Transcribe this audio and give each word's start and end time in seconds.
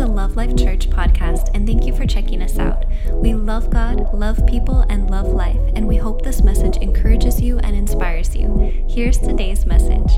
the 0.00 0.06
Love 0.06 0.34
Life 0.34 0.56
Church 0.56 0.88
podcast, 0.88 1.50
and 1.52 1.66
thank 1.66 1.84
you 1.84 1.94
for 1.94 2.06
checking 2.06 2.40
us 2.40 2.58
out. 2.58 2.86
We 3.12 3.34
love 3.34 3.68
God, 3.68 4.14
love 4.14 4.40
people, 4.46 4.80
and 4.88 5.10
love 5.10 5.26
life, 5.26 5.60
and 5.74 5.86
we 5.86 5.98
hope 5.98 6.22
this 6.22 6.42
message 6.42 6.78
encourages 6.78 7.38
you 7.38 7.58
and 7.58 7.76
inspires 7.76 8.34
you. 8.34 8.86
Here's 8.88 9.18
today's 9.18 9.66
message. 9.66 10.10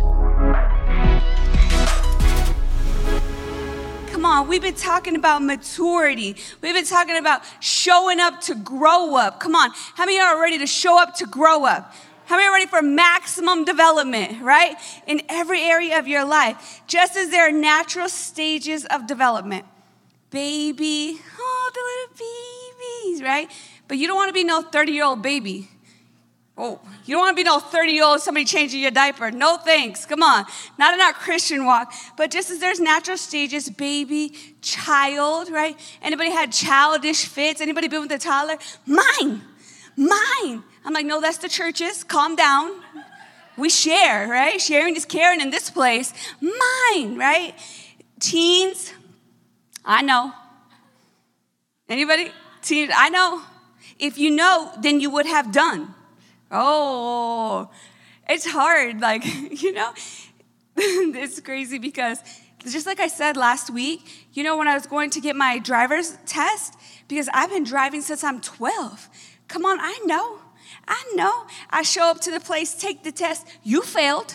Come 4.12 4.25
on, 4.25 4.46
we've 4.46 4.62
been 4.62 4.75
talking 4.75 5.16
about 5.16 5.43
maturity. 5.43 6.37
We've 6.61 6.75
been 6.75 6.87
talking 6.87 7.17
about 7.17 7.43
showing 7.59 8.21
up 8.21 8.41
to 8.43 8.55
grow 8.55 9.17
up. 9.17 9.41
Come 9.41 9.57
on, 9.57 9.71
how 9.96 10.05
many 10.05 10.17
of 10.17 10.23
you 10.23 10.29
are 10.29 10.41
ready 10.41 10.59
to 10.59 10.67
show 10.69 11.03
up 11.03 11.17
to 11.17 11.27
grow 11.27 11.64
up? 11.64 11.93
How 12.27 12.37
many 12.37 12.49
are 12.49 12.53
ready 12.53 12.67
for 12.67 12.83
maximum 12.83 13.64
development, 13.64 14.43
right? 14.43 14.77
In 15.09 15.23
every 15.28 15.60
area 15.60 15.98
of 15.98 16.06
your 16.06 16.24
life. 16.24 16.83
Just 16.87 17.16
as 17.16 17.30
there 17.30 17.48
are 17.48 17.52
natural 17.52 18.09
stages 18.09 18.84
of 18.87 19.09
development. 19.09 19.66
Baby, 20.32 21.20
oh, 21.38 21.70
the 21.74 21.80
little 22.18 22.27
babies, 23.06 23.22
right? 23.22 23.50
But 23.86 23.98
you 23.98 24.06
don't 24.06 24.16
want 24.16 24.30
to 24.30 24.32
be 24.32 24.45
no 24.45 24.62
30 24.62 24.92
year 24.92 25.05
old 25.05 25.22
baby. 25.22 25.68
Oh, 26.56 26.80
you 27.05 27.14
don't 27.14 27.20
want 27.20 27.36
to 27.36 27.41
be 27.41 27.45
no 27.45 27.60
30 27.60 27.92
year 27.92 28.05
old 28.05 28.20
somebody 28.20 28.45
changing 28.45 28.80
your 28.80 28.91
diaper. 28.91 29.30
No 29.30 29.58
thanks. 29.58 30.06
Come 30.06 30.22
on. 30.22 30.45
Not 30.78 30.95
in 30.95 31.00
our 31.00 31.12
Christian 31.12 31.64
walk. 31.64 31.92
But 32.16 32.30
just 32.30 32.50
as 32.50 32.60
there's 32.60 32.80
natural 32.80 33.16
stages, 33.16 33.68
baby, 33.68 34.34
child, 34.62 35.50
right? 35.50 35.78
Anybody 36.02 36.30
had 36.30 36.52
childish 36.52 37.27
fits? 37.27 37.60
Anybody 37.60 37.88
been 37.88 38.02
with 38.02 38.12
a 38.12 38.19
toddler? 38.19 38.58
Mine. 38.86 39.42
Mine. 39.96 40.62
I'm 40.84 40.92
like, 40.92 41.06
no, 41.06 41.20
that's 41.20 41.38
the 41.38 41.48
churches. 41.48 42.05
Calm 42.05 42.36
down. 42.36 42.72
We 43.56 43.69
share, 43.69 44.28
right? 44.28 44.60
Sharing 44.60 44.96
is 44.96 45.05
caring 45.05 45.41
in 45.41 45.50
this 45.50 45.69
place. 45.70 46.12
Mine, 46.41 47.19
right? 47.19 47.55
Teens, 48.19 48.92
I 49.84 50.02
know. 50.02 50.33
Anybody? 51.88 52.30
I 52.70 53.08
know. 53.08 53.42
If 53.98 54.19
you 54.19 54.30
know, 54.30 54.72
then 54.80 55.00
you 55.00 55.11
would 55.11 55.27
have 55.27 55.52
done. 55.52 55.94
Oh, 56.50 57.70
it's 58.28 58.47
hard. 58.47 59.00
Like, 59.00 59.24
you 59.62 59.72
know, 59.72 59.92
it's 60.77 61.41
crazy 61.41 61.78
because 61.78 62.19
just 62.66 62.86
like 62.86 63.00
I 63.00 63.08
said 63.08 63.36
last 63.36 63.70
week, 63.70 64.28
you 64.33 64.42
know, 64.42 64.56
when 64.56 64.69
I 64.69 64.74
was 64.74 64.86
going 64.86 65.11
to 65.11 65.20
get 65.20 65.34
my 65.34 65.58
driver's 65.58 66.17
test, 66.27 66.77
because 67.08 67.28
I've 67.33 67.50
been 67.50 67.64
driving 67.64 68.00
since 68.00 68.22
I'm 68.22 68.41
12. 68.41 69.08
Come 69.48 69.64
on, 69.64 69.78
I 69.80 69.98
know. 70.05 70.39
I 70.86 71.12
know. 71.14 71.46
I 71.70 71.83
show 71.83 72.05
up 72.05 72.20
to 72.22 72.30
the 72.30 72.41
place, 72.41 72.74
take 72.74 73.02
the 73.02 73.12
test. 73.12 73.46
You 73.62 73.83
failed. 73.83 74.34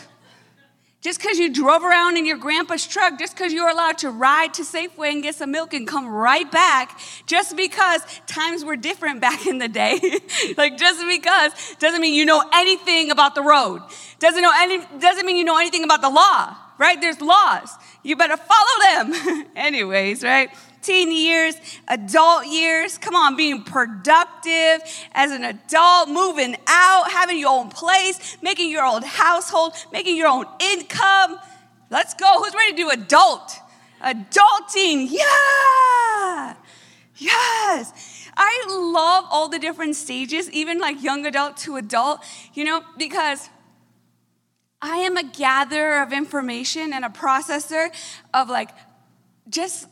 Just 1.02 1.22
because 1.22 1.38
you 1.38 1.54
drove 1.54 1.84
around 1.84 2.18
in 2.18 2.26
your 2.26 2.38
grandpa's 2.38 2.88
truck, 2.88 3.20
just 3.20 3.36
because 3.36 3.54
you 3.54 3.64
were 3.64 3.70
allowed 3.70 4.00
to 4.00 4.10
ride 4.10 4.56
to 4.56 4.64
Safeway 4.64 5.12
and 5.12 5.22
get 5.22 5.36
some 5.36 5.52
milk 5.52 5.74
and 5.74 5.88
come 5.88 6.08
right 6.08 6.52
back, 6.52 7.00
just 7.28 7.56
because 7.56 8.02
times 8.26 8.66
were 8.66 8.76
different 8.76 9.22
back 9.28 9.46
in 9.46 9.60
the 9.60 9.68
day, 9.68 10.00
like 10.58 10.78
just 10.78 11.06
because 11.08 11.52
doesn't 11.80 12.02
mean 12.02 12.16
you 12.16 12.26
know 12.26 12.44
anything 12.54 13.12
about 13.12 13.36
the 13.36 13.44
road. 13.44 13.82
Doesn't 14.20 14.42
know 14.42 14.54
any 14.58 14.84
doesn't 15.00 15.26
mean 15.26 15.38
you 15.38 15.44
know 15.44 15.58
anything 15.58 15.84
about 15.84 16.02
the 16.02 16.10
law, 16.10 16.56
right? 16.80 17.00
There's 17.00 17.22
laws. 17.22 17.70
You 18.02 18.16
better 18.16 18.38
follow 18.38 19.14
them. 19.14 19.46
Anyways, 19.56 20.24
right? 20.24 20.50
Teen 20.82 21.12
years, 21.12 21.56
adult 21.88 22.48
years. 22.48 22.98
Come 22.98 23.16
on, 23.16 23.36
being 23.36 23.64
productive 23.64 24.82
as 25.12 25.32
an 25.32 25.44
adult, 25.44 26.10
moving 26.10 26.56
out, 26.68 27.12
having 27.12 27.38
your 27.38 27.50
own 27.50 27.70
place, 27.70 28.38
making 28.42 28.70
your 28.70 28.84
own 28.84 29.02
household, 29.04 29.74
making 29.92 30.18
your 30.18 30.28
own 30.28 30.46
income. 30.60 31.40
Let's 31.90 32.14
go. 32.14 32.42
Who's 32.44 32.54
ready 32.54 32.72
to 32.72 32.78
do 32.78 32.90
adult? 32.90 33.54
Adulting. 34.02 35.08
Yeah. 35.10 36.56
Yes. 37.16 38.28
I 38.38 38.66
love 38.70 39.26
all 39.32 39.50
the 39.50 39.58
different 39.58 39.96
stages, 39.96 40.52
even 40.52 40.80
like 40.80 41.02
young 41.02 41.26
adult 41.26 41.58
to 41.58 41.78
adult, 41.78 42.24
you 42.54 42.64
know, 42.64 42.84
because 42.98 43.50
I 44.82 44.98
am 44.98 45.18
a 45.18 45.24
gatherer 45.24 46.04
of 46.04 46.14
information 46.14 46.94
and 46.94 47.04
a 47.04 47.10
processor 47.10 47.90
of 48.34 48.50
like 48.50 48.70
just 49.50 49.88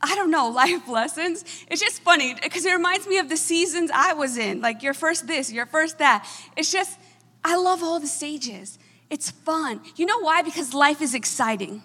I 0.00 0.14
don't 0.14 0.30
know, 0.30 0.48
life 0.62 0.88
lessons. 0.88 1.44
It's 1.68 1.80
just 1.80 2.02
funny 2.02 2.34
because 2.34 2.64
it 2.64 2.72
reminds 2.72 3.06
me 3.06 3.18
of 3.18 3.28
the 3.28 3.36
seasons 3.36 3.90
I 3.92 4.12
was 4.14 4.36
in, 4.36 4.60
like 4.60 4.82
your 4.82 4.94
first 4.94 5.26
this, 5.26 5.52
your 5.52 5.66
first 5.66 5.98
that. 5.98 6.26
It's 6.56 6.72
just, 6.72 6.98
I 7.44 7.56
love 7.56 7.82
all 7.82 8.00
the 8.00 8.06
stages. 8.06 8.78
It's 9.08 9.30
fun. 9.30 9.80
You 9.96 10.06
know 10.06 10.20
why? 10.20 10.42
Because 10.42 10.72
life 10.72 11.02
is 11.02 11.14
exciting. 11.14 11.82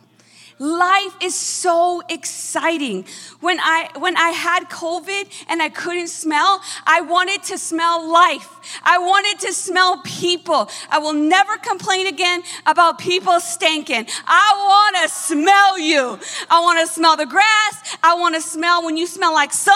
Life 0.57 1.17
is 1.21 1.35
so 1.35 2.01
exciting. 2.07 3.05
When 3.41 3.59
I 3.59 3.89
when 3.97 4.15
I 4.15 4.29
had 4.29 4.69
COVID 4.69 5.45
and 5.49 5.61
I 5.61 5.67
couldn't 5.67 6.07
smell, 6.07 6.61
I 6.85 7.01
wanted 7.01 7.43
to 7.43 7.57
smell 7.57 8.09
life. 8.09 8.47
I 8.81 8.97
wanted 8.97 9.37
to 9.47 9.53
smell 9.53 10.01
people. 10.05 10.69
I 10.89 10.99
will 10.99 11.13
never 11.13 11.57
complain 11.57 12.07
again 12.07 12.41
about 12.65 12.99
people 12.99 13.41
stinking. 13.41 14.07
I 14.25 14.47
want 14.69 15.03
to 15.03 15.09
smell 15.13 15.77
you. 15.77 16.19
I 16.49 16.61
want 16.61 16.79
to 16.79 16.87
smell 16.87 17.17
the 17.17 17.25
grass. 17.25 17.97
I 18.01 18.15
want 18.15 18.35
to 18.35 18.41
smell 18.41 18.85
when 18.85 18.95
you 18.95 19.07
smell 19.07 19.33
like 19.33 19.51
sun. 19.51 19.75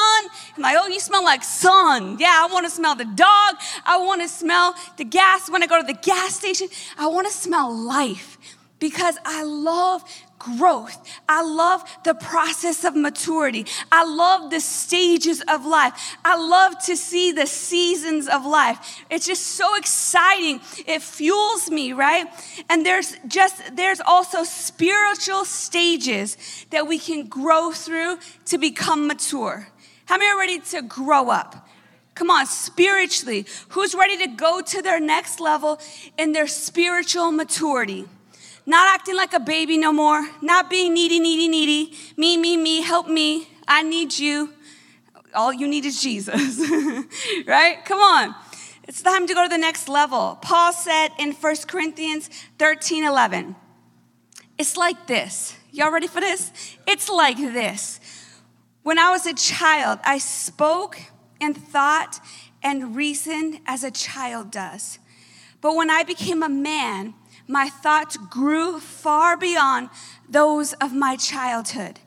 I'm 0.56 0.64
like, 0.64 0.78
oh, 0.80 0.88
you 0.88 1.02
smell 1.02 1.26
like 1.26 1.44
sun. 1.44 2.18
Yeah, 2.20 2.32
I 2.34 2.48
want 2.54 2.66
to 2.66 2.72
smell 2.72 2.96
the 2.96 3.06
dog. 3.06 3.56
I 3.86 3.98
want 3.98 4.22
to 4.22 4.30
smell 4.30 4.76
the 4.96 5.04
gas 5.04 5.50
when 5.50 5.62
I 5.62 5.68
go 5.68 5.82
to 5.82 5.86
the 5.86 6.00
gas 6.02 6.36
station. 6.36 6.70
I 6.98 7.08
want 7.08 7.28
to 7.28 7.34
smell 7.34 7.70
life 7.76 8.38
because 8.80 9.18
I 9.26 9.44
love 9.44 10.04
growth. 10.40 10.98
I 11.28 11.44
love 11.44 11.84
the 12.04 12.16
process 12.16 12.84
of 12.86 12.96
maturity. 12.96 13.66
I 13.92 14.06
love 14.06 14.50
the 14.50 14.62
stages 14.62 15.44
of 15.48 15.66
life. 15.66 16.18
I 16.26 16.38
love 16.38 16.84
to 16.86 16.96
see 16.96 17.32
the 17.32 17.46
seasons 17.46 18.28
of 18.28 18.46
life. 18.46 19.04
It's 19.10 19.28
just 19.28 19.46
so 19.46 19.76
exciting. 19.76 20.62
It 20.88 21.02
fuels 21.02 21.70
me, 21.70 21.94
right? 21.94 22.28
And 22.70 22.86
there's 22.86 23.18
just, 23.28 23.76
there's 23.76 24.00
also 24.00 24.44
spiritual 24.44 25.46
stages 25.46 26.38
that 26.72 26.88
we 26.88 26.98
can 26.98 27.28
grow 27.28 27.72
through 27.72 28.20
to 28.46 28.58
become 28.58 29.06
mature. 29.06 29.68
How 30.06 30.18
many 30.18 30.32
are 30.32 30.40
ready 30.40 30.60
to 30.72 30.82
grow 30.82 31.30
up? 31.30 31.68
Come 32.16 32.32
on, 32.32 32.48
spiritually. 32.48 33.46
Who's 33.70 33.94
ready 33.94 34.18
to 34.18 34.28
go 34.28 34.62
to 34.62 34.82
their 34.82 35.00
next 35.00 35.40
level 35.40 35.80
in 36.18 36.32
their 36.32 36.48
spiritual 36.48 37.32
maturity? 37.32 38.08
Not 38.66 38.94
acting 38.94 39.16
like 39.16 39.34
a 39.34 39.40
baby 39.40 39.78
no 39.78 39.92
more. 39.92 40.28
Not 40.42 40.70
being 40.70 40.94
needy, 40.94 41.20
needy, 41.20 41.48
needy. 41.48 41.98
Me, 42.18 42.38
me, 42.38 42.58
me, 42.58 42.82
help 42.82 43.08
me. 43.08 43.48
I 43.68 43.84
need 43.84 44.18
you. 44.18 44.54
All 45.34 45.54
you 45.54 45.68
need 45.68 45.86
is 45.86 46.02
Jesus. 46.02 46.60
right? 47.48 47.84
Come 47.86 48.00
on. 48.00 48.36
It's 48.88 49.02
time 49.04 49.28
to 49.28 49.34
go 49.34 49.44
to 49.44 49.50
the 49.50 49.58
next 49.58 49.88
level. 49.88 50.40
Paul 50.42 50.74
said 50.74 51.10
in 51.20 51.34
1 51.34 51.56
Corinthians 51.68 52.30
13 52.58 53.04
11, 53.04 53.56
it's 54.58 54.76
like 54.76 55.06
this. 55.06 55.56
Y'all 55.72 55.92
ready 55.92 56.08
for 56.08 56.20
this? 56.20 56.52
It's 56.88 57.08
like 57.08 57.38
this. 57.38 58.00
When 58.82 58.98
I 58.98 59.12
was 59.12 59.28
a 59.28 59.34
child, 59.36 60.00
I 60.04 60.18
spoke 60.18 61.00
and 61.40 61.56
thought 61.56 62.20
and 62.64 62.96
reasoned 62.96 63.60
as 63.68 63.84
a 63.84 63.92
child 63.92 64.52
does. 64.52 65.00
But 65.62 65.76
when 65.76 65.90
I 65.90 66.04
became 66.04 66.42
a 66.42 66.50
man, 66.50 67.14
my 67.50 67.68
thoughts 67.68 68.16
grew 68.16 68.80
far 68.80 69.36
beyond 69.36 69.90
those 70.30 70.74
of 70.74 70.94
my 70.94 71.16
childhood. 71.16 72.00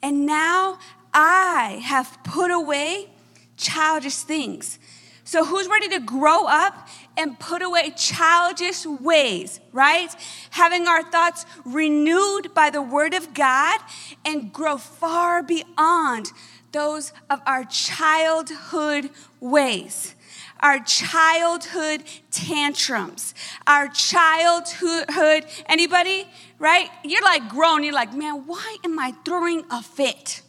And 0.00 0.24
now 0.24 0.78
I 1.12 1.80
have 1.82 2.16
put 2.22 2.52
away 2.52 3.10
childish 3.56 4.18
things. 4.18 4.78
So, 5.24 5.44
who's 5.44 5.66
ready 5.66 5.88
to 5.88 5.98
grow 5.98 6.46
up 6.46 6.86
and 7.16 7.40
put 7.40 7.60
away 7.60 7.90
childish 7.96 8.86
ways, 8.86 9.58
right? 9.72 10.14
Having 10.50 10.86
our 10.86 11.02
thoughts 11.02 11.44
renewed 11.64 12.54
by 12.54 12.70
the 12.70 12.82
Word 12.82 13.14
of 13.14 13.34
God 13.34 13.80
and 14.24 14.52
grow 14.52 14.76
far 14.76 15.42
beyond 15.42 16.30
those 16.70 17.12
of 17.28 17.40
our 17.46 17.64
childhood 17.64 19.10
ways 19.40 20.14
our 20.60 20.78
childhood 20.80 22.02
tantrums, 22.30 23.34
our 23.66 23.88
childhood, 23.88 25.46
anybody, 25.66 26.26
right? 26.58 26.88
You're 27.02 27.22
like 27.22 27.48
grown, 27.48 27.84
you're 27.84 27.94
like, 27.94 28.14
man, 28.14 28.46
why 28.46 28.76
am 28.84 28.98
I 28.98 29.12
throwing 29.24 29.64
a 29.70 29.82
fit? 29.82 30.42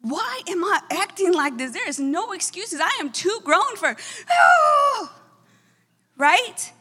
Why 0.00 0.40
am 0.48 0.64
I 0.64 0.80
acting 0.90 1.32
like 1.34 1.58
this? 1.58 1.72
There 1.72 1.88
is 1.88 1.98
no 1.98 2.32
excuses. 2.32 2.80
I 2.80 2.98
am 3.00 3.10
too 3.10 3.40
grown 3.44 3.76
for, 3.76 3.96
oh, 4.30 5.12
right? 6.16 6.72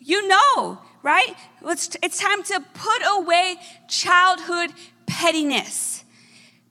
You 0.00 0.26
know, 0.26 0.78
right? 1.02 1.36
It's, 1.64 1.96
it's 2.02 2.18
time 2.18 2.42
to 2.44 2.64
put 2.74 3.02
away 3.06 3.56
childhood 3.88 4.70
pettiness 5.06 5.93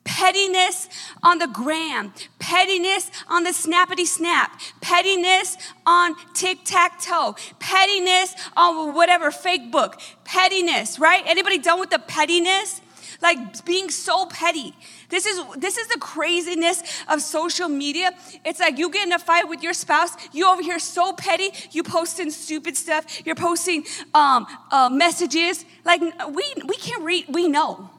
pettiness 0.03 0.89
on 1.21 1.39
the 1.39 1.47
gram, 1.47 2.13
pettiness 2.39 3.09
on 3.27 3.43
the 3.43 3.51
snappity 3.51 4.05
snap, 4.05 4.59
pettiness 4.81 5.57
on 5.85 6.15
tic 6.33 6.59
tac 6.65 7.01
toe, 7.01 7.35
pettiness 7.59 8.35
on 8.55 8.93
whatever 8.93 9.31
fake 9.31 9.71
book, 9.71 9.99
pettiness, 10.23 10.99
right? 10.99 11.23
Anybody 11.25 11.57
done 11.57 11.79
with 11.79 11.89
the 11.89 11.99
pettiness? 11.99 12.81
like 13.23 13.65
being 13.65 13.89
so 13.89 14.25
petty. 14.25 14.75
This 15.09 15.25
is 15.25 15.41
this 15.57 15.77
is 15.77 15.87
the 15.87 15.97
craziness 15.97 16.83
of 17.07 17.21
social 17.21 17.69
media. 17.69 18.11
It's 18.45 18.59
like 18.59 18.77
you 18.77 18.91
get 18.91 19.07
in 19.07 19.13
a 19.13 19.19
fight 19.19 19.47
with 19.47 19.63
your 19.63 19.73
spouse, 19.73 20.11
you 20.33 20.47
over 20.47 20.61
here 20.61 20.77
so 20.77 21.13
petty, 21.13 21.51
you 21.71 21.83
posting 21.83 22.29
stupid 22.29 22.75
stuff, 22.75 23.25
you're 23.25 23.35
posting 23.35 23.85
um, 24.13 24.45
uh, 24.71 24.89
messages. 24.91 25.65
Like 25.85 26.01
we 26.01 26.53
we 26.65 26.75
can't 26.75 27.03
read, 27.03 27.25
we 27.29 27.47
know, 27.47 27.89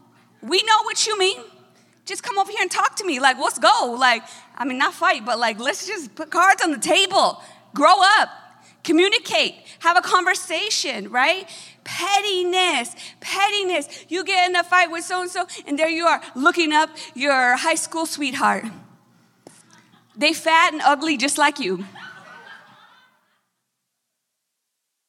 we 0.42 0.62
know 0.62 0.82
what 0.84 1.06
you 1.06 1.18
mean. 1.18 1.38
Just 2.04 2.22
come 2.22 2.38
over 2.38 2.50
here 2.50 2.60
and 2.60 2.70
talk 2.70 2.96
to 2.96 3.04
me. 3.04 3.20
Like 3.20 3.38
let's 3.38 3.58
go. 3.58 3.96
Like 3.98 4.22
I 4.56 4.64
mean, 4.64 4.78
not 4.78 4.94
fight, 4.94 5.24
but 5.24 5.38
like 5.38 5.58
let's 5.58 5.86
just 5.86 6.14
put 6.14 6.30
cards 6.30 6.62
on 6.62 6.70
the 6.70 6.78
table. 6.78 7.42
Grow 7.74 7.96
up, 8.18 8.28
communicate, 8.84 9.54
have 9.80 9.96
a 9.96 10.02
conversation, 10.02 11.10
right? 11.10 11.48
pettiness, 11.84 12.96
pettiness. 13.20 14.06
You 14.08 14.24
get 14.24 14.48
in 14.48 14.56
a 14.56 14.64
fight 14.64 14.90
with 14.90 15.04
so 15.04 15.22
and 15.22 15.30
so, 15.30 15.46
and 15.66 15.78
there 15.78 15.88
you 15.88 16.06
are 16.06 16.20
looking 16.34 16.72
up 16.72 16.90
your 17.14 17.56
high 17.56 17.76
school 17.76 18.06
sweetheart. 18.06 18.64
They 20.16 20.32
fat 20.32 20.72
and 20.72 20.82
ugly 20.82 21.16
just 21.16 21.38
like 21.38 21.58
you. 21.60 21.84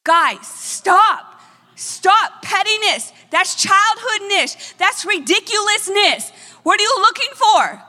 Guys, 0.03 0.45
stop. 0.45 1.42
Stop 1.75 2.42
pettiness. 2.42 3.12
That's 3.31 3.56
childhoodness. 3.65 4.77
That's 4.77 5.06
ridiculousness. 5.06 6.31
What 6.65 6.79
are 6.79 6.83
you 6.83 6.95
looking 6.97 7.29
for? 7.35 7.83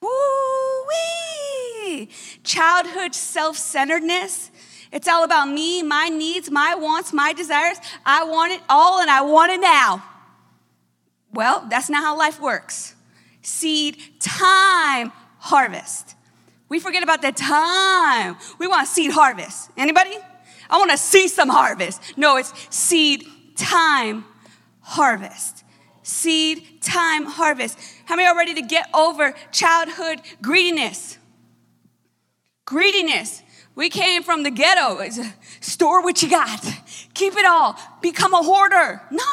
Woo-wee. 0.00 2.08
Childhood 2.44 3.16
self 3.16 3.58
centeredness 3.58 4.52
it's 4.94 5.08
all 5.08 5.24
about 5.24 5.48
me, 5.48 5.82
my 5.82 6.08
needs, 6.08 6.52
my 6.52 6.76
wants, 6.76 7.12
my 7.12 7.32
desires. 7.32 7.78
I 8.06 8.22
want 8.22 8.52
it 8.52 8.60
all 8.68 9.00
and 9.00 9.10
I 9.10 9.22
want 9.22 9.50
it 9.50 9.60
now. 9.60 10.04
Well, 11.32 11.66
that's 11.68 11.90
not 11.90 12.04
how 12.04 12.16
life 12.16 12.40
works. 12.40 12.94
Seed, 13.42 13.98
time, 14.20 15.10
harvest. 15.40 16.14
We 16.68 16.78
forget 16.78 17.02
about 17.02 17.22
the 17.22 17.32
time. 17.32 18.36
We 18.60 18.68
want 18.68 18.86
seed 18.86 19.10
harvest. 19.10 19.72
Anybody? 19.76 20.16
I 20.70 20.78
want 20.78 20.92
to 20.92 20.96
see 20.96 21.26
some 21.26 21.48
harvest. 21.48 22.00
No, 22.16 22.36
it's 22.36 22.52
seed, 22.70 23.26
time, 23.56 24.24
harvest. 24.78 25.63
Seed, 26.04 26.82
time, 26.82 27.24
harvest. 27.24 27.78
How 28.04 28.14
many 28.14 28.28
are 28.28 28.36
ready 28.36 28.52
to 28.54 28.62
get 28.62 28.88
over 28.94 29.34
childhood 29.50 30.20
greediness? 30.42 31.16
Greediness. 32.66 33.42
We 33.74 33.88
came 33.88 34.22
from 34.22 34.42
the 34.42 34.50
ghetto. 34.50 34.98
It's 34.98 35.18
store 35.60 36.02
what 36.02 36.22
you 36.22 36.28
got. 36.28 36.62
Keep 37.14 37.36
it 37.36 37.46
all. 37.46 37.76
Become 38.02 38.34
a 38.34 38.42
hoarder. 38.42 39.00
No, 39.10 39.24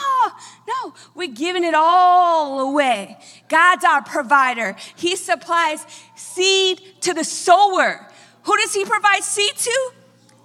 no. 0.66 0.94
We're 1.14 1.28
giving 1.28 1.66
it 1.66 1.76
all 1.76 2.62
away. 2.62 3.18
God's 3.50 3.84
our 3.84 4.02
provider. 4.02 4.78
He 4.96 5.18
supplies 5.18 5.86
seed 6.16 6.82
to 7.02 7.14
the 7.14 7.26
sower. 7.26 8.08
Who 8.44 8.58
does 8.58 8.74
he 8.74 8.86
provide 8.86 9.24
seed 9.24 9.56
to? 9.58 9.92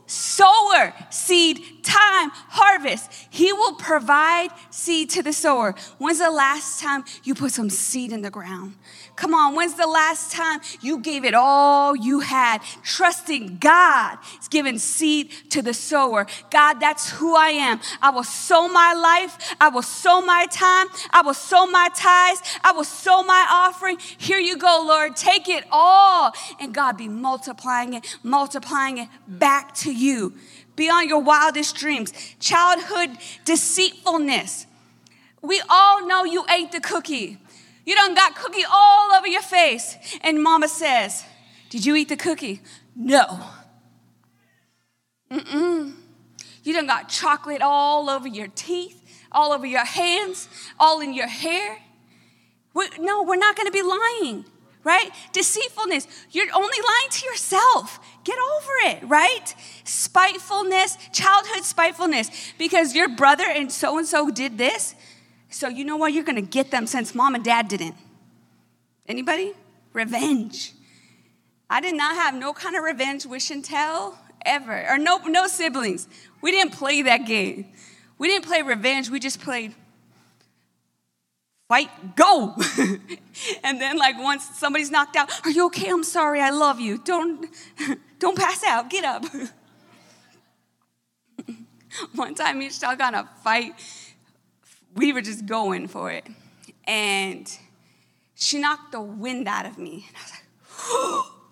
Sower, 0.06 0.94
seed, 1.10 1.82
time, 1.82 2.30
harvest. 2.32 3.10
He 3.30 3.52
will 3.52 3.74
provide 3.74 4.50
seed 4.70 5.10
to 5.10 5.22
the 5.22 5.32
sower. 5.32 5.74
When's 5.98 6.18
the 6.18 6.30
last 6.30 6.80
time 6.80 7.04
you 7.24 7.34
put 7.34 7.52
some 7.52 7.70
seed 7.70 8.12
in 8.12 8.22
the 8.22 8.30
ground? 8.30 8.74
Come 9.16 9.34
on, 9.34 9.54
when's 9.54 9.74
the 9.74 9.86
last 9.86 10.30
time 10.30 10.60
you 10.80 10.98
gave 10.98 11.24
it 11.24 11.34
all 11.34 11.96
you 11.96 12.20
had, 12.20 12.60
trusting 12.82 13.56
God 13.58 14.18
is 14.40 14.48
giving 14.48 14.78
seed 14.78 15.30
to 15.50 15.62
the 15.62 15.74
sower? 15.74 16.26
God, 16.50 16.74
that's 16.74 17.10
who 17.10 17.34
I 17.34 17.48
am. 17.48 17.80
I 18.02 18.10
will 18.10 18.24
sow 18.24 18.68
my 18.68 18.92
life. 18.92 19.54
I 19.60 19.70
will 19.70 19.82
sow 19.82 20.20
my 20.20 20.46
time. 20.52 20.88
I 21.10 21.22
will 21.22 21.34
sow 21.34 21.66
my 21.66 21.88
tithes. 21.94 22.42
I 22.62 22.72
will 22.72 22.84
sow 22.84 23.22
my 23.22 23.46
offering. 23.50 23.98
Here 24.18 24.38
you 24.38 24.56
go, 24.56 24.84
Lord. 24.86 25.16
Take 25.16 25.48
it 25.48 25.64
all. 25.70 26.32
And 26.60 26.74
God 26.74 26.96
be 26.96 27.08
multiplying 27.08 27.94
it, 27.94 28.18
multiplying 28.22 28.98
it 28.98 29.08
back 29.26 29.74
to 29.76 29.95
you 29.96 30.34
beyond 30.76 31.08
your 31.08 31.20
wildest 31.20 31.76
dreams. 31.76 32.12
Childhood 32.38 33.16
deceitfulness. 33.44 34.66
We 35.42 35.62
all 35.68 36.06
know 36.06 36.24
you 36.24 36.44
ate 36.50 36.72
the 36.72 36.80
cookie. 36.80 37.38
You 37.84 37.94
done 37.94 38.14
got 38.14 38.34
cookie 38.34 38.64
all 38.70 39.12
over 39.12 39.28
your 39.28 39.42
face. 39.42 39.96
And 40.22 40.42
mama 40.42 40.68
says, 40.68 41.24
Did 41.70 41.86
you 41.86 41.96
eat 41.96 42.08
the 42.08 42.16
cookie? 42.16 42.60
No. 42.94 43.40
Mm-mm. 45.30 45.94
You 46.62 46.72
done 46.72 46.86
got 46.86 47.08
chocolate 47.08 47.62
all 47.62 48.10
over 48.10 48.26
your 48.26 48.48
teeth, 48.48 49.00
all 49.30 49.52
over 49.52 49.66
your 49.66 49.84
hands, 49.84 50.48
all 50.80 51.00
in 51.00 51.14
your 51.14 51.28
hair. 51.28 51.78
we 52.74 52.88
no, 52.98 53.22
we're 53.22 53.36
not 53.36 53.56
gonna 53.56 53.70
be 53.70 53.82
lying, 53.82 54.44
right? 54.86 55.10
Deceitfulness, 55.32 56.06
you're 56.30 56.46
only 56.54 56.78
lying 56.78 57.10
to 57.10 57.26
yourself. 57.26 57.98
Get 58.24 58.38
over 58.38 58.96
it, 58.96 59.08
right? 59.08 59.54
Spitefulness, 59.84 60.96
childhood 61.12 61.64
spitefulness, 61.64 62.30
because 62.56 62.94
your 62.94 63.08
brother 63.08 63.44
and 63.44 63.70
so 63.70 63.98
and 63.98 64.06
so 64.06 64.30
did 64.30 64.56
this. 64.56 64.94
So 65.50 65.66
you 65.68 65.84
know 65.84 65.96
what? 65.96 66.12
You're 66.12 66.24
going 66.24 66.36
to 66.36 66.42
get 66.42 66.70
them 66.70 66.86
since 66.86 67.14
mom 67.14 67.34
and 67.34 67.44
dad 67.44 67.66
didn't. 67.66 67.96
Anybody? 69.08 69.52
Revenge. 69.92 70.72
I 71.68 71.80
did 71.80 71.96
not 71.96 72.14
have 72.14 72.34
no 72.34 72.52
kind 72.52 72.76
of 72.76 72.84
revenge 72.84 73.26
wish 73.26 73.50
and 73.50 73.64
tell 73.64 74.16
ever, 74.44 74.88
or 74.88 74.98
no, 74.98 75.18
no 75.26 75.48
siblings. 75.48 76.06
We 76.40 76.52
didn't 76.52 76.74
play 76.74 77.02
that 77.02 77.26
game. 77.26 77.72
We 78.18 78.28
didn't 78.28 78.44
play 78.44 78.62
revenge. 78.62 79.10
We 79.10 79.18
just 79.18 79.40
played 79.40 79.74
fight, 81.68 82.16
go. 82.16 82.54
and 83.64 83.80
then 83.80 83.96
like 83.98 84.18
once 84.18 84.44
somebody's 84.58 84.90
knocked 84.90 85.16
out, 85.16 85.30
are 85.44 85.50
you 85.50 85.66
okay? 85.66 85.90
I'm 85.90 86.04
sorry. 86.04 86.40
I 86.40 86.50
love 86.50 86.80
you. 86.80 86.98
Don't 86.98 87.46
don't 88.18 88.36
pass 88.36 88.64
out. 88.64 88.90
Get 88.90 89.04
up. 89.04 89.24
One 92.14 92.34
time 92.34 92.58
me 92.58 92.66
and 92.66 92.74
Shal 92.74 92.94
got 92.96 93.14
a 93.14 93.28
fight 93.42 93.74
we 94.96 95.12
were 95.12 95.20
just 95.20 95.46
going 95.46 95.86
for 95.86 96.10
it. 96.10 96.26
And 96.84 97.46
she 98.34 98.58
knocked 98.58 98.92
the 98.92 99.00
wind 99.00 99.46
out 99.46 99.66
of 99.66 99.78
me. 99.78 100.06
And 100.08 100.16
I 100.16 100.22
was 100.22 100.32
like, 100.32 101.32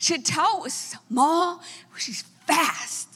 Chantel 0.00 0.62
was 0.62 0.72
small, 0.72 1.62
she's 1.96 2.22
fast. 2.46 3.09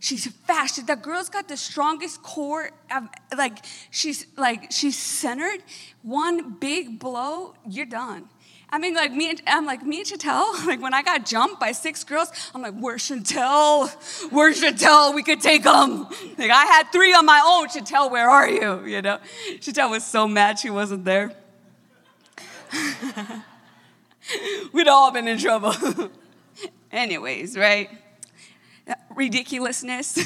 She's 0.00 0.26
fast. 0.26 0.86
The 0.86 0.96
girl's 0.96 1.28
got 1.28 1.46
the 1.46 1.58
strongest 1.58 2.22
core. 2.22 2.70
Of, 2.90 3.08
like 3.36 3.64
she's 3.90 4.26
like 4.36 4.72
she's 4.72 4.98
centered. 4.98 5.62
One 6.02 6.54
big 6.54 6.98
blow, 6.98 7.54
you're 7.68 7.86
done. 7.86 8.28
I 8.72 8.78
mean, 8.78 8.94
like 8.94 9.12
me, 9.12 9.30
and, 9.30 9.42
I'm 9.46 9.66
like 9.66 9.82
me 9.82 9.98
and 9.98 10.06
Chantel. 10.08 10.66
Like 10.66 10.80
when 10.80 10.94
I 10.94 11.02
got 11.02 11.26
jumped 11.26 11.60
by 11.60 11.72
six 11.72 12.02
girls, 12.04 12.30
I'm 12.54 12.62
like, 12.62 12.74
where's 12.74 13.02
Chantel? 13.02 13.90
Where's 14.30 14.62
Chantel? 14.62 15.14
We 15.14 15.22
could 15.22 15.40
take 15.40 15.64
them. 15.64 16.06
Like 16.38 16.50
I 16.50 16.64
had 16.64 16.90
three 16.92 17.12
on 17.12 17.26
my 17.26 17.42
own. 17.44 17.68
Chantel, 17.68 18.10
where 18.10 18.30
are 18.30 18.48
you? 18.48 18.86
You 18.86 19.02
know, 19.02 19.18
Chantel 19.58 19.90
was 19.90 20.04
so 20.04 20.26
mad 20.26 20.58
she 20.58 20.70
wasn't 20.70 21.04
there. 21.04 21.34
We'd 24.72 24.88
all 24.88 25.10
been 25.10 25.28
in 25.28 25.38
trouble. 25.38 25.74
Anyways, 26.92 27.56
right? 27.58 27.90
Ridiculousness, 29.14 30.18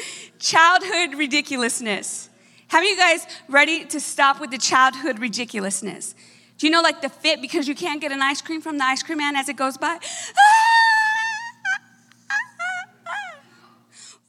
childhood 0.38 1.14
ridiculousness. 1.16 2.28
Have 2.68 2.84
you 2.84 2.96
guys 2.96 3.26
ready 3.48 3.84
to 3.86 4.00
stop 4.00 4.40
with 4.40 4.50
the 4.50 4.58
childhood 4.58 5.18
ridiculousness? 5.18 6.14
Do 6.58 6.66
you 6.66 6.70
know, 6.70 6.80
like 6.80 7.02
the 7.02 7.08
fit 7.08 7.40
because 7.40 7.66
you 7.66 7.74
can't 7.74 8.00
get 8.00 8.12
an 8.12 8.22
ice 8.22 8.40
cream 8.40 8.60
from 8.60 8.78
the 8.78 8.84
ice 8.84 9.02
cream 9.02 9.18
man 9.18 9.36
as 9.36 9.48
it 9.48 9.56
goes 9.56 9.76
by? 9.76 9.98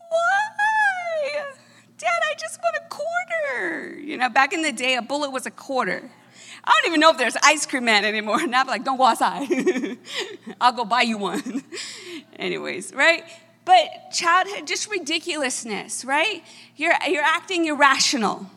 Why? 0.10 0.50
Dad, 1.98 2.10
I 2.10 2.34
just 2.38 2.60
want 2.62 2.76
a 2.76 2.90
quarter. 2.90 4.00
You 4.00 4.18
know, 4.18 4.30
back 4.30 4.52
in 4.52 4.62
the 4.62 4.72
day, 4.72 4.96
a 4.96 5.02
bullet 5.02 5.32
was 5.32 5.46
a 5.46 5.52
quarter. 5.52 6.12
I 6.64 6.72
don't 6.82 6.92
even 6.92 7.00
know 7.00 7.12
if 7.12 7.18
there's 7.18 7.36
ice 7.44 7.66
cream 7.66 7.86
man 7.86 8.06
anymore. 8.06 8.46
Now 8.48 8.62
I'm 8.62 8.68
like, 8.68 8.84
don't 8.84 8.98
go 8.98 9.06
outside. 9.06 9.98
I'll 10.62 10.74
go 10.74 10.86
buy 10.86 11.02
you 11.04 11.18
one. 11.18 11.64
Anyways, 12.38 12.94
right? 12.94 13.24
But 13.66 14.12
childhood, 14.12 14.68
just 14.68 14.90
ridiculousness, 14.90 16.04
right? 16.04 16.44
You're, 16.76 16.94
you're 17.08 17.24
acting 17.24 17.66
irrational. 17.66 18.48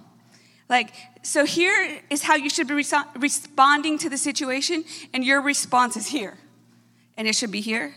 Like, 0.68 0.92
so 1.22 1.44
here 1.44 2.00
is 2.10 2.22
how 2.22 2.34
you 2.34 2.50
should 2.50 2.66
be 2.66 2.75
responding 2.75 3.98
to 3.98 4.08
the 4.08 4.18
situation, 4.18 4.84
and 5.14 5.25
your 5.25 5.40
response 5.40 5.96
is 5.96 6.08
here. 6.08 6.38
And 7.16 7.28
it 7.28 7.36
should 7.36 7.52
be 7.52 7.60
here. 7.60 7.94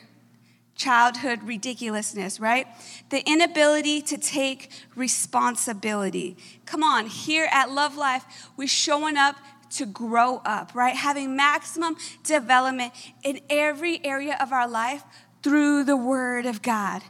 Childhood 0.76 1.44
ridiculousness, 1.44 2.40
right? 2.40 2.68
The 3.10 3.28
inability 3.28 4.02
to 4.04 4.18
take 4.18 4.72
responsibility. 4.96 6.38
Come 6.66 6.84
on, 6.84 7.08
here 7.08 7.50
at 7.52 7.72
Love 7.72 7.98
Life, 7.98 8.24
we're 8.56 8.68
showing 8.68 9.18
up 9.18 9.36
to 9.72 9.86
grow 9.86 10.42
up, 10.46 10.74
right? 10.74 10.96
Having 10.96 11.36
maximum 11.36 11.98
development 12.24 12.94
in 13.24 13.40
every 13.50 14.04
area 14.06 14.38
of 14.40 14.52
our 14.52 14.68
life 14.68 15.04
through 15.44 15.84
the 15.84 15.98
Word 15.98 16.46
of 16.46 16.62
God. 16.62 17.02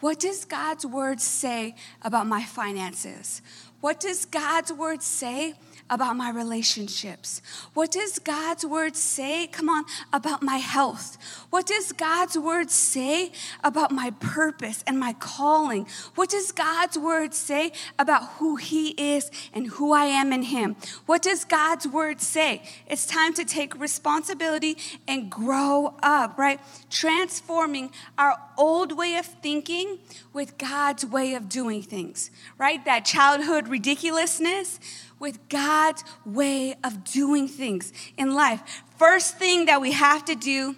What 0.00 0.20
does 0.20 0.44
God's 0.44 0.86
Word 0.86 1.20
say 1.20 1.74
about 2.02 2.26
my 2.26 2.42
finances? 2.44 3.42
What 3.80 4.00
does 4.00 4.24
God's 4.24 4.72
word 4.72 5.02
say 5.02 5.54
about 5.90 6.16
my 6.16 6.30
relationships? 6.30 7.40
What 7.74 7.90
does 7.90 8.18
God's 8.18 8.64
word 8.64 8.96
say, 8.96 9.46
come 9.46 9.68
on, 9.68 9.84
about 10.12 10.42
my 10.42 10.56
health? 10.56 11.16
What 11.50 11.66
does 11.66 11.92
God's 11.92 12.36
word 12.36 12.70
say 12.70 13.32
about 13.64 13.90
my 13.90 14.10
purpose 14.20 14.84
and 14.86 14.98
my 14.98 15.14
calling? 15.14 15.86
What 16.14 16.30
does 16.30 16.52
God's 16.52 16.98
word 16.98 17.34
say 17.34 17.72
about 17.98 18.24
who 18.38 18.56
He 18.56 18.90
is 18.90 19.30
and 19.52 19.66
who 19.66 19.92
I 19.92 20.04
am 20.04 20.32
in 20.32 20.42
Him? 20.42 20.76
What 21.06 21.22
does 21.22 21.44
God's 21.44 21.86
word 21.86 22.20
say? 22.20 22.62
It's 22.86 23.06
time 23.06 23.32
to 23.34 23.44
take 23.44 23.78
responsibility 23.78 24.76
and 25.06 25.30
grow 25.30 25.94
up, 26.02 26.38
right? 26.38 26.60
Transforming 26.90 27.90
our 28.16 28.38
old 28.56 28.96
way 28.96 29.16
of 29.16 29.24
thinking 29.24 29.98
with 30.32 30.58
God's 30.58 31.06
way 31.06 31.34
of 31.34 31.48
doing 31.48 31.82
things, 31.82 32.30
right? 32.58 32.84
That 32.84 33.04
childhood 33.04 33.68
ridiculousness 33.68 34.80
with 35.18 35.48
God's 35.48 36.04
way 36.24 36.76
of 36.84 37.04
doing 37.04 37.48
things 37.48 37.92
in 38.16 38.34
life. 38.34 38.62
First 38.96 39.38
thing 39.38 39.66
that 39.66 39.80
we 39.80 39.92
have 39.92 40.24
to 40.26 40.34
do, 40.34 40.76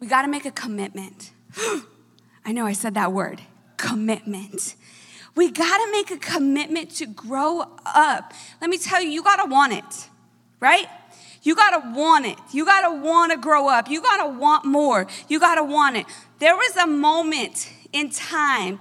we 0.00 0.06
got 0.06 0.22
to 0.22 0.28
make 0.28 0.44
a 0.44 0.50
commitment. 0.50 1.30
I 2.44 2.52
know 2.52 2.66
I 2.66 2.72
said 2.72 2.94
that 2.94 3.12
word 3.12 3.40
commitment. 3.76 4.74
We 5.34 5.50
got 5.50 5.78
to 5.78 5.92
make 5.92 6.10
a 6.10 6.18
commitment 6.18 6.90
to 6.96 7.06
grow 7.06 7.64
up. 7.86 8.32
Let 8.60 8.70
me 8.70 8.78
tell 8.78 9.02
you, 9.02 9.08
you 9.08 9.22
got 9.22 9.36
to 9.36 9.50
want 9.50 9.72
it, 9.72 10.08
right? 10.60 10.86
You 11.42 11.56
got 11.56 11.70
to 11.70 11.98
want 11.98 12.26
it. 12.26 12.38
You 12.52 12.64
got 12.64 12.82
to 12.82 13.02
want 13.02 13.32
to 13.32 13.38
grow 13.38 13.68
up. 13.68 13.88
You 13.88 14.00
got 14.00 14.18
to 14.18 14.28
want 14.38 14.64
more. 14.64 15.06
You 15.28 15.40
got 15.40 15.56
to 15.56 15.64
want 15.64 15.96
it. 15.96 16.06
There 16.38 16.54
was 16.54 16.76
a 16.76 16.86
moment 16.86 17.72
in 17.92 18.10
time 18.10 18.78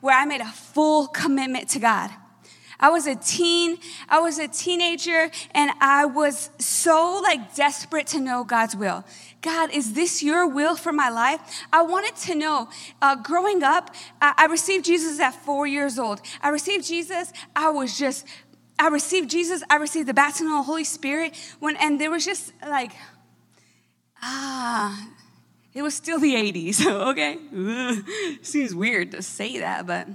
where 0.00 0.16
I 0.16 0.24
made 0.24 0.40
a 0.40 0.46
full 0.46 1.06
commitment 1.06 1.68
to 1.70 1.78
God. 1.78 2.10
I 2.82 2.90
was 2.90 3.06
a 3.06 3.14
teen, 3.14 3.78
I 4.08 4.18
was 4.18 4.38
a 4.38 4.48
teenager, 4.48 5.30
and 5.52 5.70
I 5.80 6.04
was 6.04 6.50
so 6.58 7.20
like 7.22 7.54
desperate 7.54 8.08
to 8.08 8.20
know 8.20 8.44
God's 8.44 8.76
will. 8.76 9.04
God, 9.40 9.70
is 9.72 9.94
this 9.94 10.22
your 10.22 10.46
will 10.46 10.76
for 10.76 10.92
my 10.92 11.08
life? 11.08 11.40
I 11.72 11.82
wanted 11.82 12.16
to 12.26 12.34
know. 12.34 12.68
Uh, 13.00 13.16
growing 13.16 13.62
up, 13.62 13.94
I, 14.20 14.34
I 14.36 14.46
received 14.46 14.84
Jesus 14.84 15.18
at 15.20 15.34
four 15.34 15.66
years 15.66 15.98
old. 15.98 16.20
I 16.42 16.50
received 16.50 16.84
Jesus, 16.86 17.32
I 17.56 17.70
was 17.70 17.96
just 17.96 18.26
I 18.78 18.88
received 18.88 19.30
Jesus, 19.30 19.62
I 19.70 19.76
received 19.76 20.08
the 20.08 20.14
baptism 20.14 20.48
of 20.48 20.58
the 20.58 20.62
Holy 20.64 20.84
Spirit 20.84 21.36
when 21.60 21.76
and 21.76 22.00
there 22.00 22.10
was 22.10 22.24
just 22.24 22.52
like 22.66 22.90
ah 24.20 25.08
it 25.74 25.82
was 25.82 25.94
still 25.94 26.18
the 26.18 26.34
80s, 26.34 26.86
okay? 27.10 27.38
Seems 28.42 28.74
weird 28.74 29.12
to 29.12 29.22
say 29.22 29.60
that, 29.60 29.86
but 29.86 30.06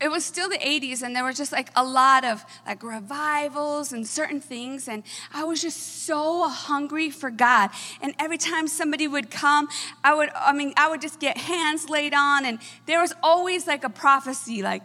it 0.00 0.08
was 0.10 0.24
still 0.24 0.48
the 0.48 0.58
80s 0.58 1.02
and 1.02 1.16
there 1.16 1.24
were 1.24 1.32
just 1.32 1.52
like 1.52 1.70
a 1.74 1.82
lot 1.82 2.24
of 2.24 2.44
like 2.66 2.82
revivals 2.82 3.92
and 3.92 4.06
certain 4.06 4.40
things 4.40 4.88
and 4.88 5.02
i 5.32 5.42
was 5.44 5.62
just 5.62 6.04
so 6.04 6.48
hungry 6.48 7.10
for 7.10 7.30
god. 7.30 7.70
And 8.02 8.14
every 8.18 8.38
time 8.38 8.68
somebody 8.68 9.08
would 9.08 9.30
come 9.30 9.68
i 10.04 10.14
would 10.14 10.30
i 10.34 10.52
mean 10.52 10.74
i 10.76 10.88
would 10.88 11.00
just 11.00 11.20
get 11.20 11.38
hands 11.38 11.88
laid 11.88 12.14
on 12.14 12.44
and 12.44 12.58
there 12.86 13.00
was 13.00 13.14
always 13.22 13.66
like 13.66 13.84
a 13.84 13.90
prophecy 13.90 14.62
like 14.62 14.82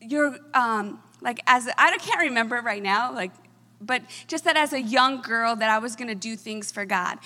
you're 0.00 0.36
um 0.54 1.02
like 1.20 1.40
as 1.46 1.68
i 1.78 1.96
can't 1.98 2.20
remember 2.20 2.56
it 2.56 2.64
right 2.64 2.82
now 2.82 3.12
like 3.12 3.32
but 3.80 4.02
just 4.28 4.44
that 4.44 4.56
as 4.56 4.72
a 4.72 4.80
young 4.80 5.20
girl 5.20 5.56
that 5.56 5.68
i 5.70 5.78
was 5.78 5.96
going 5.96 6.08
to 6.08 6.14
do 6.14 6.36
things 6.36 6.70
for 6.70 6.84
god. 6.84 7.18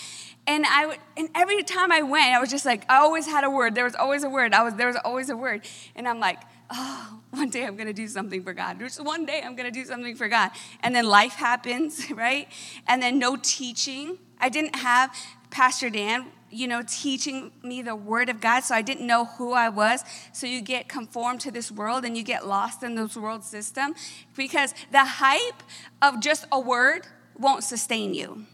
And 0.47 0.65
i 0.65 0.87
would 0.87 0.99
and 1.17 1.29
every 1.35 1.63
time 1.63 1.93
i 1.93 2.01
went 2.01 2.35
i 2.35 2.41
was 2.41 2.51
just 2.51 2.65
like 2.65 2.85
i 2.89 2.97
always 2.97 3.27
had 3.27 3.45
a 3.45 3.51
word. 3.51 3.75
There 3.75 3.85
was 3.85 3.95
always 3.95 4.25
a 4.25 4.31
word. 4.31 4.55
I 4.55 4.63
was 4.63 4.75
there 4.75 4.87
was 4.87 4.97
always 5.05 5.29
a 5.29 5.37
word. 5.37 5.67
And 5.95 6.09
i'm 6.09 6.21
like 6.21 6.39
oh, 6.71 7.21
one 7.31 7.51
day 7.51 7.65
I'm 7.65 7.77
going 7.77 7.87
to 7.87 7.93
do 7.93 8.09
something 8.09 8.43
for 8.43 8.53
God. 8.53 8.79
Just 8.79 9.03
one 9.03 9.27
day 9.27 9.43
I'm 9.45 9.57
going 9.57 9.73
to 9.73 9.73
do 9.73 9.85
something 9.85 10.17
for 10.17 10.29
God. 10.29 10.51
And 10.83 10.95
then 10.95 11.07
life 11.07 11.35
happens, 11.35 12.11
right? 12.15 12.49
And 12.87 13.03
then 13.03 13.19
no 13.19 13.37
teaching. 13.37 14.19
I 14.41 14.49
didn't 14.49 14.77
have 14.77 15.15
Pastor 15.51 15.91
Dan, 15.91 16.27
you 16.51 16.69
know, 16.69 16.83
teaching 16.87 17.53
me 17.63 17.83
the 17.83 17.97
word 17.97 18.29
of 18.29 18.41
God, 18.41 18.61
so 18.61 18.75
I 18.75 18.83
didn't 18.83 19.07
know 19.07 19.27
who 19.27 19.53
I 19.53 19.69
was. 19.69 20.05
So 20.33 20.47
you 20.47 20.61
get 20.61 20.89
conformed 20.89 21.41
to 21.43 21.51
this 21.51 21.71
world 21.71 22.05
and 22.05 22.17
you 22.17 22.23
get 22.23 22.47
lost 22.47 22.83
in 22.83 22.95
this 22.95 23.17
world 23.17 23.45
system 23.45 23.95
because 24.37 24.75
the 24.93 25.05
hype 25.05 25.63
of 26.01 26.21
just 26.21 26.47
a 26.53 26.61
word 26.61 27.07
won't 27.39 27.65
sustain 27.65 28.15
you. 28.15 28.47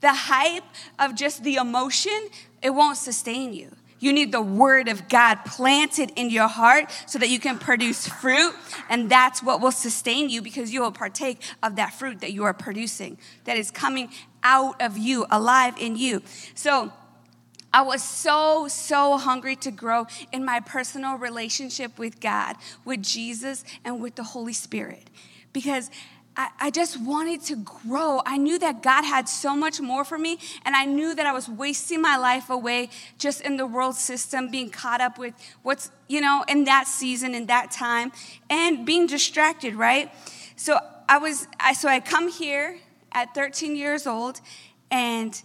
The 0.00 0.12
hype 0.12 0.64
of 0.98 1.14
just 1.14 1.44
the 1.44 1.56
emotion, 1.56 2.28
it 2.62 2.70
won't 2.70 2.98
sustain 2.98 3.52
you. 3.52 3.70
You 4.04 4.12
need 4.12 4.32
the 4.32 4.42
word 4.42 4.88
of 4.88 5.08
God 5.08 5.46
planted 5.46 6.12
in 6.14 6.28
your 6.28 6.46
heart 6.46 6.90
so 7.06 7.18
that 7.18 7.30
you 7.30 7.38
can 7.38 7.58
produce 7.58 8.06
fruit. 8.06 8.54
And 8.90 9.10
that's 9.10 9.42
what 9.42 9.62
will 9.62 9.72
sustain 9.72 10.28
you 10.28 10.42
because 10.42 10.74
you 10.74 10.82
will 10.82 10.92
partake 10.92 11.40
of 11.62 11.76
that 11.76 11.94
fruit 11.94 12.20
that 12.20 12.34
you 12.34 12.44
are 12.44 12.52
producing, 12.52 13.16
that 13.44 13.56
is 13.56 13.70
coming 13.70 14.10
out 14.42 14.82
of 14.82 14.98
you, 14.98 15.24
alive 15.30 15.76
in 15.80 15.96
you. 15.96 16.20
So, 16.54 16.92
I 17.72 17.80
was 17.80 18.04
so, 18.04 18.68
so 18.68 19.16
hungry 19.16 19.56
to 19.56 19.70
grow 19.70 20.06
in 20.32 20.44
my 20.44 20.60
personal 20.60 21.16
relationship 21.16 21.98
with 21.98 22.20
God, 22.20 22.56
with 22.84 23.02
Jesus, 23.02 23.64
and 23.86 24.02
with 24.02 24.16
the 24.16 24.22
Holy 24.22 24.52
Spirit. 24.52 25.08
Because 25.54 25.90
I, 26.36 26.48
I 26.58 26.70
just 26.70 27.00
wanted 27.00 27.42
to 27.42 27.56
grow. 27.56 28.20
I 28.26 28.38
knew 28.38 28.58
that 28.58 28.82
God 28.82 29.04
had 29.04 29.28
so 29.28 29.54
much 29.54 29.80
more 29.80 30.04
for 30.04 30.18
me, 30.18 30.38
and 30.64 30.74
I 30.74 30.84
knew 30.84 31.14
that 31.14 31.26
I 31.26 31.32
was 31.32 31.48
wasting 31.48 32.02
my 32.02 32.16
life 32.16 32.50
away 32.50 32.90
just 33.18 33.40
in 33.40 33.56
the 33.56 33.66
world 33.66 33.94
system, 33.94 34.50
being 34.50 34.70
caught 34.70 35.00
up 35.00 35.18
with 35.18 35.34
what's, 35.62 35.90
you 36.08 36.20
know, 36.20 36.44
in 36.48 36.64
that 36.64 36.88
season, 36.88 37.34
in 37.34 37.46
that 37.46 37.70
time, 37.70 38.12
and 38.50 38.84
being 38.84 39.06
distracted, 39.06 39.74
right? 39.74 40.10
So 40.56 40.78
I 41.08 41.18
was, 41.18 41.46
I, 41.60 41.72
so 41.72 41.88
I 41.88 42.00
come 42.00 42.28
here 42.28 42.78
at 43.12 43.34
13 43.34 43.76
years 43.76 44.06
old, 44.06 44.40
and 44.90 45.40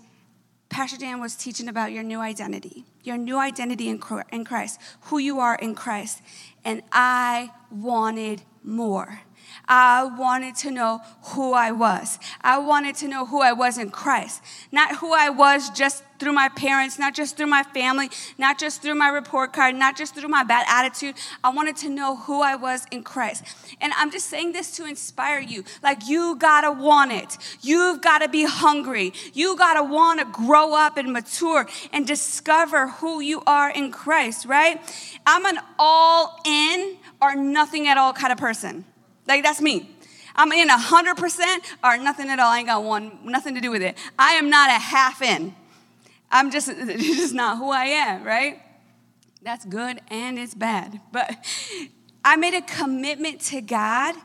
Pastor 0.69 0.97
Dan 0.97 1.19
was 1.19 1.35
teaching 1.35 1.67
about 1.67 1.91
your 1.91 2.03
new 2.03 2.19
identity, 2.19 2.85
your 3.03 3.17
new 3.17 3.37
identity 3.37 3.89
in 3.89 3.99
Christ, 3.99 4.79
who 5.01 5.17
you 5.17 5.39
are 5.39 5.55
in 5.55 5.75
Christ. 5.75 6.21
And 6.63 6.81
I 6.91 7.51
wanted 7.71 8.43
more. 8.63 9.21
I 9.67 10.03
wanted 10.03 10.55
to 10.57 10.71
know 10.71 11.01
who 11.21 11.53
I 11.53 11.71
was. 11.71 12.19
I 12.41 12.57
wanted 12.57 12.95
to 12.95 13.07
know 13.07 13.25
who 13.25 13.41
I 13.41 13.53
was 13.53 13.77
in 13.77 13.89
Christ, 13.89 14.41
not 14.71 14.97
who 14.97 15.13
I 15.13 15.29
was 15.29 15.69
just 15.69 16.03
through 16.19 16.33
my 16.33 16.49
parents, 16.49 16.99
not 16.99 17.15
just 17.15 17.37
through 17.37 17.47
my 17.47 17.63
family, 17.63 18.09
not 18.37 18.59
just 18.59 18.81
through 18.81 18.95
my 18.95 19.09
report 19.09 19.53
card, 19.53 19.75
not 19.75 19.95
just 19.95 20.15
through 20.15 20.27
my 20.27 20.43
bad 20.43 20.65
attitude. 20.67 21.15
I 21.43 21.49
wanted 21.49 21.77
to 21.77 21.89
know 21.89 22.17
who 22.17 22.41
I 22.41 22.55
was 22.55 22.85
in 22.91 23.03
Christ. 23.03 23.43
And 23.79 23.93
I'm 23.93 24.11
just 24.11 24.27
saying 24.27 24.51
this 24.51 24.71
to 24.77 24.85
inspire 24.85 25.39
you. 25.39 25.63
Like, 25.81 26.07
you 26.07 26.35
gotta 26.35 26.71
want 26.71 27.11
it. 27.11 27.37
You've 27.61 28.01
gotta 28.01 28.27
be 28.27 28.45
hungry. 28.45 29.13
You 29.33 29.55
gotta 29.55 29.83
wanna 29.83 30.25
grow 30.25 30.75
up 30.75 30.97
and 30.97 31.13
mature 31.13 31.67
and 31.93 32.05
discover 32.05 32.87
who 32.87 33.21
you 33.21 33.41
are 33.47 33.69
in 33.69 33.91
Christ, 33.91 34.45
right? 34.45 34.81
I'm 35.25 35.45
an 35.45 35.59
all 35.77 36.39
in 36.45 36.97
or 37.21 37.35
nothing 37.35 37.87
at 37.87 37.97
all 37.97 38.13
kind 38.13 38.31
of 38.31 38.37
person. 38.37 38.85
Like 39.29 39.43
that's 39.43 39.61
me. 39.61 39.95
I'm 40.35 40.51
in 40.51 40.69
100% 40.69 41.57
or 41.83 41.97
nothing 41.97 42.29
at 42.29 42.39
all. 42.39 42.49
I 42.49 42.57
ain't 42.57 42.67
got 42.67 42.83
one, 42.83 43.19
nothing 43.23 43.53
to 43.55 43.61
do 43.61 43.69
with 43.69 43.83
it. 43.83 43.97
I 44.17 44.33
am 44.33 44.49
not 44.49 44.69
a 44.69 44.79
half 44.79 45.21
in. 45.21 45.53
I'm 46.31 46.49
just, 46.49 46.67
it's 46.67 47.03
just 47.17 47.33
not 47.33 47.57
who 47.59 47.69
I 47.69 47.85
am, 47.85 48.23
right? 48.23 48.59
That's 49.43 49.65
good 49.65 50.01
and 50.09 50.39
it's 50.39 50.55
bad. 50.55 50.99
But 51.11 51.35
I 52.25 52.37
made 52.37 52.55
a 52.55 52.61
commitment 52.61 53.41
to 53.41 53.61
God 53.61 54.15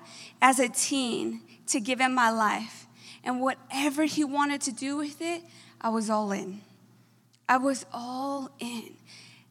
as 0.41 0.59
a 0.59 0.69
teen 0.69 1.43
to 1.67 1.81
give 1.81 2.01
him 2.01 2.15
my 2.15 2.31
life. 2.31 2.87
And 3.23 3.41
whatever 3.41 4.05
he 4.05 4.25
wanted 4.25 4.63
to 4.63 4.73
do 4.73 4.97
with 4.97 5.21
it, 5.21 5.43
I 5.81 5.91
was 5.91 6.09
all 6.09 6.33
in. 6.33 6.63
I 7.47 7.59
was 7.59 7.85
all 7.93 8.51
in. 8.59 8.95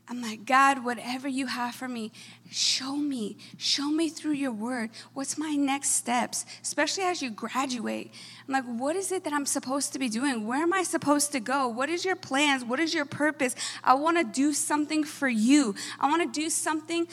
I'm 0.09 0.21
like, 0.21 0.45
God, 0.45 0.83
whatever 0.83 1.29
you 1.29 1.47
have 1.47 1.75
for 1.75 1.87
me, 1.87 2.11
show 2.51 2.97
me. 2.97 3.37
Show 3.57 3.87
me 3.87 4.09
through 4.09 4.33
your 4.33 4.51
word. 4.51 4.89
What's 5.13 5.37
my 5.37 5.55
next 5.55 5.91
steps? 5.91 6.45
Especially 6.61 7.05
as 7.05 7.21
you 7.21 7.29
graduate. 7.29 8.11
I'm 8.45 8.53
like, 8.53 8.65
what 8.65 8.97
is 8.97 9.13
it 9.13 9.23
that 9.23 9.31
I'm 9.31 9.45
supposed 9.45 9.93
to 9.93 9.99
be 9.99 10.09
doing? 10.09 10.45
Where 10.45 10.61
am 10.61 10.73
I 10.73 10.83
supposed 10.83 11.31
to 11.31 11.39
go? 11.39 11.69
What 11.69 11.89
is 11.89 12.03
your 12.03 12.17
plans? 12.17 12.65
What 12.65 12.81
is 12.81 12.93
your 12.93 13.05
purpose? 13.05 13.55
I 13.81 13.93
want 13.93 14.17
to 14.17 14.25
do 14.25 14.51
something 14.51 15.05
for 15.05 15.29
you. 15.29 15.73
I 15.99 16.09
want 16.09 16.21
to 16.21 16.41
do 16.41 16.49
something 16.49 17.07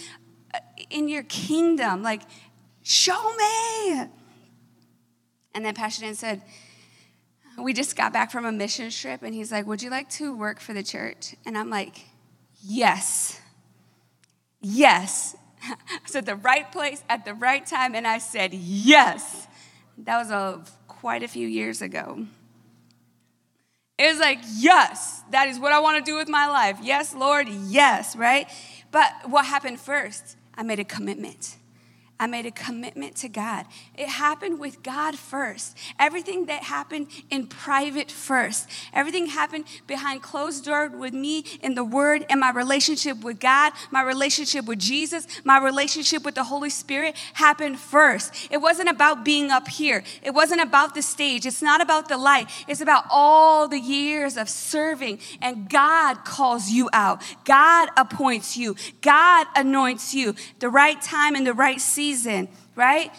uh, 0.53 0.59
in 0.91 1.09
your 1.09 1.23
kingdom. 1.23 2.03
Like, 2.03 2.23
show 2.83 3.35
me. 3.37 4.07
And 5.55 5.65
then 5.65 5.75
Pastor 5.75 6.03
Dan 6.03 6.17
said, 6.17 6.43
we 7.57 7.73
just 7.73 7.95
got 7.95 8.13
back 8.13 8.31
from 8.31 8.47
a 8.47 8.53
mission 8.53 8.91
trip, 8.91 9.23
and 9.23 9.35
he's 9.35 9.53
like, 9.53 9.67
Would 9.67 9.83
you 9.83 9.91
like 9.91 10.09
to 10.11 10.35
work 10.35 10.61
for 10.61 10.73
the 10.73 10.83
church? 10.83 11.35
And 11.45 11.59
I'm 11.59 11.69
like, 11.69 12.07
yes. 12.63 13.41
Yes. 14.61 15.37
I 15.63 15.77
was 16.03 16.15
at 16.17 16.27
the 16.27 16.37
right 16.37 16.71
place 16.71 17.03
at 17.09 17.25
the 17.25 17.35
right 17.35 17.65
time, 17.65 17.95
and 17.95 18.07
I 18.07 18.19
said 18.19 18.55
yes. 18.55 19.47
That 19.99 20.19
was 20.19 20.31
a, 20.31 20.63
quite 20.87 21.23
a 21.23 21.29
few 21.29 21.47
years 21.47 21.83
ago. 21.83 22.27
It 23.99 24.07
was 24.07 24.19
like, 24.19 24.39
yes, 24.57 25.23
that 25.31 25.49
is 25.49 25.59
what 25.59 25.73
I 25.73 25.81
want 25.81 26.03
to 26.03 26.11
do 26.11 26.17
with 26.17 26.29
my 26.29 26.47
life. 26.47 26.79
Yes, 26.83 27.15
Lord, 27.15 27.49
yes, 27.49 28.17
right? 28.17 28.49
But 28.91 29.13
what 29.27 29.45
happened 29.45 29.79
first? 29.79 30.39
I 30.55 30.63
made 30.63 30.79
a 30.79 30.85
commitment. 30.85 31.57
I 32.21 32.27
made 32.27 32.45
a 32.45 32.51
commitment 32.51 33.17
to 33.17 33.31
God. 33.31 33.65
It 33.97 34.07
happened 34.07 34.61
with 34.61 34.83
God 34.83 35.17
first. 35.17 35.75
Everything 35.99 36.47
that 36.47 36.65
happened 36.65 37.07
in 37.31 37.47
private 37.47 38.11
first. 38.11 38.69
Everything 38.93 39.25
happened 39.25 39.65
behind 39.87 40.21
closed 40.21 40.67
doors 40.67 40.93
with 40.93 41.15
me 41.15 41.47
in 41.63 41.75
the 41.75 41.83
Word 41.83 42.27
and 42.29 42.39
my 42.39 42.51
relationship 42.51 43.23
with 43.25 43.41
God, 43.41 43.73
my 43.91 44.03
relationship 44.03 44.67
with 44.67 44.79
Jesus, 44.79 45.27
my 45.45 45.59
relationship 45.59 46.23
with 46.23 46.35
the 46.35 46.45
Holy 46.45 46.69
Spirit 46.69 47.17
happened 47.33 47.79
first. 47.79 48.35
It 48.51 48.59
wasn't 48.59 48.91
about 48.91 49.25
being 49.25 49.51
up 49.51 49.69
here. 49.69 50.05
It 50.23 50.35
wasn't 50.35 50.61
about 50.61 50.95
the 50.95 51.01
stage. 51.01 51.47
It's 51.47 51.63
not 51.63 51.81
about 51.81 52.11
the 52.11 52.19
light. 52.19 52.51
It's 52.69 52.83
about 52.83 53.05
all 53.11 53.67
the 53.67 53.81
years 53.81 54.37
of 54.37 54.51
serving. 54.51 55.21
And 55.41 55.71
God 55.71 56.27
calls 56.27 56.69
you 56.69 56.91
out. 56.93 57.23
God 57.47 57.89
appoints 57.97 58.59
you. 58.59 58.77
God 59.01 59.47
anoints 59.57 60.13
you. 60.13 60.35
The 60.59 60.69
right 60.69 61.01
time 61.01 61.35
and 61.35 61.47
the 61.47 61.55
right 61.55 61.81
season 61.81 62.10
season, 62.11 62.49
right? 62.75 63.13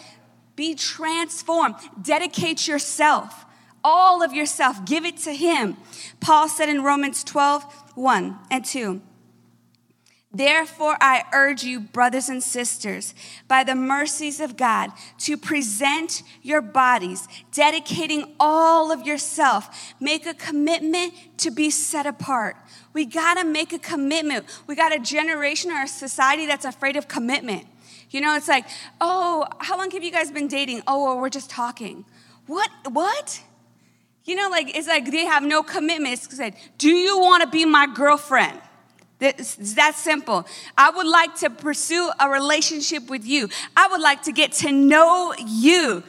Be 0.56 0.74
transformed. 0.74 1.76
Dedicate 2.00 2.68
yourself, 2.68 3.44
all 3.82 4.22
of 4.22 4.32
yourself. 4.32 4.84
Give 4.84 5.04
it 5.04 5.16
to 5.18 5.32
Him. 5.32 5.76
Paul 6.20 6.48
said 6.48 6.68
in 6.68 6.82
Romans 6.82 7.24
12, 7.24 7.64
1 7.94 8.38
and 8.50 8.64
2. 8.64 9.00
Therefore, 10.34 10.96
I 10.98 11.24
urge 11.34 11.62
you, 11.62 11.78
brothers 11.78 12.30
and 12.30 12.42
sisters, 12.42 13.14
by 13.48 13.64
the 13.64 13.74
mercies 13.74 14.40
of 14.40 14.56
God, 14.56 14.90
to 15.18 15.36
present 15.36 16.22
your 16.40 16.62
bodies, 16.62 17.28
dedicating 17.52 18.34
all 18.40 18.90
of 18.90 19.06
yourself. 19.06 19.94
Make 20.00 20.24
a 20.24 20.32
commitment 20.32 21.12
to 21.36 21.50
be 21.50 21.68
set 21.68 22.06
apart. 22.06 22.56
We 22.94 23.04
gotta 23.04 23.44
make 23.44 23.74
a 23.74 23.78
commitment. 23.78 24.46
We 24.66 24.74
got 24.74 24.94
a 24.94 24.98
generation 24.98 25.70
or 25.70 25.82
a 25.82 25.88
society 25.88 26.46
that's 26.46 26.64
afraid 26.64 26.96
of 26.96 27.08
commitment. 27.08 27.66
You 28.12 28.20
know, 28.20 28.36
it's 28.36 28.48
like, 28.48 28.66
oh, 29.00 29.46
how 29.58 29.78
long 29.78 29.90
have 29.90 30.04
you 30.04 30.12
guys 30.12 30.30
been 30.30 30.46
dating? 30.46 30.82
Oh, 30.86 31.04
well, 31.04 31.18
we're 31.18 31.30
just 31.30 31.50
talking. 31.50 32.04
What? 32.46 32.70
What? 32.90 33.42
You 34.24 34.36
know, 34.36 34.48
like 34.50 34.76
it's 34.76 34.86
like 34.86 35.10
they 35.10 35.24
have 35.24 35.42
no 35.42 35.62
commitment. 35.62 36.18
Said, 36.18 36.54
do 36.78 36.90
you 36.90 37.18
want 37.18 37.42
to 37.42 37.48
be 37.48 37.64
my 37.64 37.86
girlfriend? 37.92 38.60
It's 39.18 39.74
that 39.74 39.94
simple. 39.94 40.46
I 40.76 40.90
would 40.90 41.06
like 41.06 41.36
to 41.36 41.50
pursue 41.50 42.10
a 42.20 42.28
relationship 42.28 43.08
with 43.08 43.24
you. 43.24 43.48
I 43.76 43.88
would 43.88 44.00
like 44.00 44.22
to 44.24 44.32
get 44.32 44.52
to 44.52 44.72
know 44.72 45.34
you. 45.38 46.02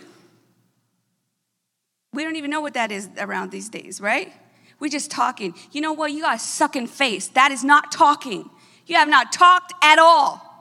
We 2.12 2.24
don't 2.24 2.36
even 2.36 2.52
know 2.52 2.62
what 2.62 2.74
that 2.74 2.92
is 2.92 3.10
around 3.18 3.52
these 3.52 3.70
days, 3.70 4.02
right? 4.02 4.34
We're 4.80 4.90
just 4.90 5.10
talking. 5.10 5.54
You 5.72 5.82
know 5.82 5.94
what? 5.94 6.12
You 6.12 6.22
got 6.22 6.36
a 6.36 6.40
sucking 6.40 6.88
face. 6.88 7.28
That 7.30 7.52
is 7.52 7.64
not 7.64 7.92
talking. 7.92 8.50
You 8.88 8.96
have 8.96 9.08
not 9.08 9.32
talked 9.32 9.74
at 9.82 10.00
all. 10.00 10.53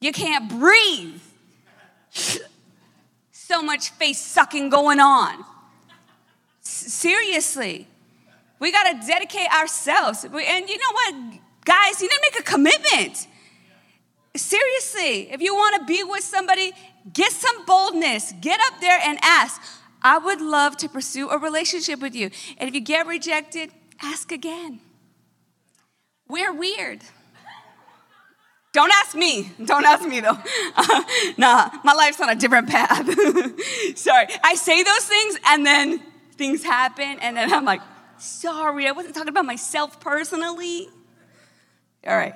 You 0.00 0.12
can't 0.12 0.48
breathe. 0.48 1.20
so 3.32 3.62
much 3.62 3.90
face 3.90 4.20
sucking 4.20 4.68
going 4.70 5.00
on. 5.00 5.44
Seriously. 6.60 7.88
We 8.60 8.72
got 8.72 8.90
to 8.90 9.06
dedicate 9.06 9.50
ourselves. 9.52 10.24
And 10.24 10.34
you 10.34 10.78
know 10.78 10.92
what, 10.92 11.14
guys, 11.64 12.00
you 12.00 12.08
need 12.08 12.14
to 12.14 12.30
make 12.32 12.40
a 12.40 12.42
commitment. 12.42 13.26
Seriously, 14.36 15.32
if 15.32 15.40
you 15.40 15.54
want 15.54 15.80
to 15.80 15.84
be 15.86 16.02
with 16.04 16.22
somebody, 16.22 16.72
get 17.12 17.32
some 17.32 17.64
boldness. 17.64 18.34
Get 18.40 18.60
up 18.66 18.80
there 18.80 19.00
and 19.02 19.18
ask. 19.22 19.60
I 20.02 20.18
would 20.18 20.40
love 20.40 20.76
to 20.78 20.88
pursue 20.88 21.28
a 21.28 21.38
relationship 21.38 22.00
with 22.00 22.14
you. 22.14 22.30
And 22.58 22.68
if 22.68 22.74
you 22.74 22.80
get 22.80 23.06
rejected, 23.06 23.70
ask 24.00 24.30
again. 24.30 24.80
We're 26.28 26.52
weird. 26.52 27.00
Don't 28.72 28.92
ask 28.92 29.14
me. 29.14 29.50
Don't 29.64 29.84
ask 29.84 30.06
me 30.06 30.20
though. 30.20 30.38
Nah, 31.38 31.70
my 31.84 31.92
life's 31.92 32.20
on 32.20 32.28
a 32.28 32.34
different 32.34 32.68
path. 32.68 33.06
sorry. 33.96 34.26
I 34.42 34.54
say 34.54 34.82
those 34.82 35.04
things 35.04 35.38
and 35.46 35.64
then 35.64 36.00
things 36.32 36.64
happen 36.64 37.18
and 37.20 37.36
then 37.36 37.52
I'm 37.52 37.64
like, 37.64 37.80
sorry, 38.18 38.88
I 38.88 38.92
wasn't 38.92 39.14
talking 39.14 39.28
about 39.28 39.44
myself 39.44 40.00
personally. 40.00 40.88
All 42.06 42.16
right. 42.16 42.34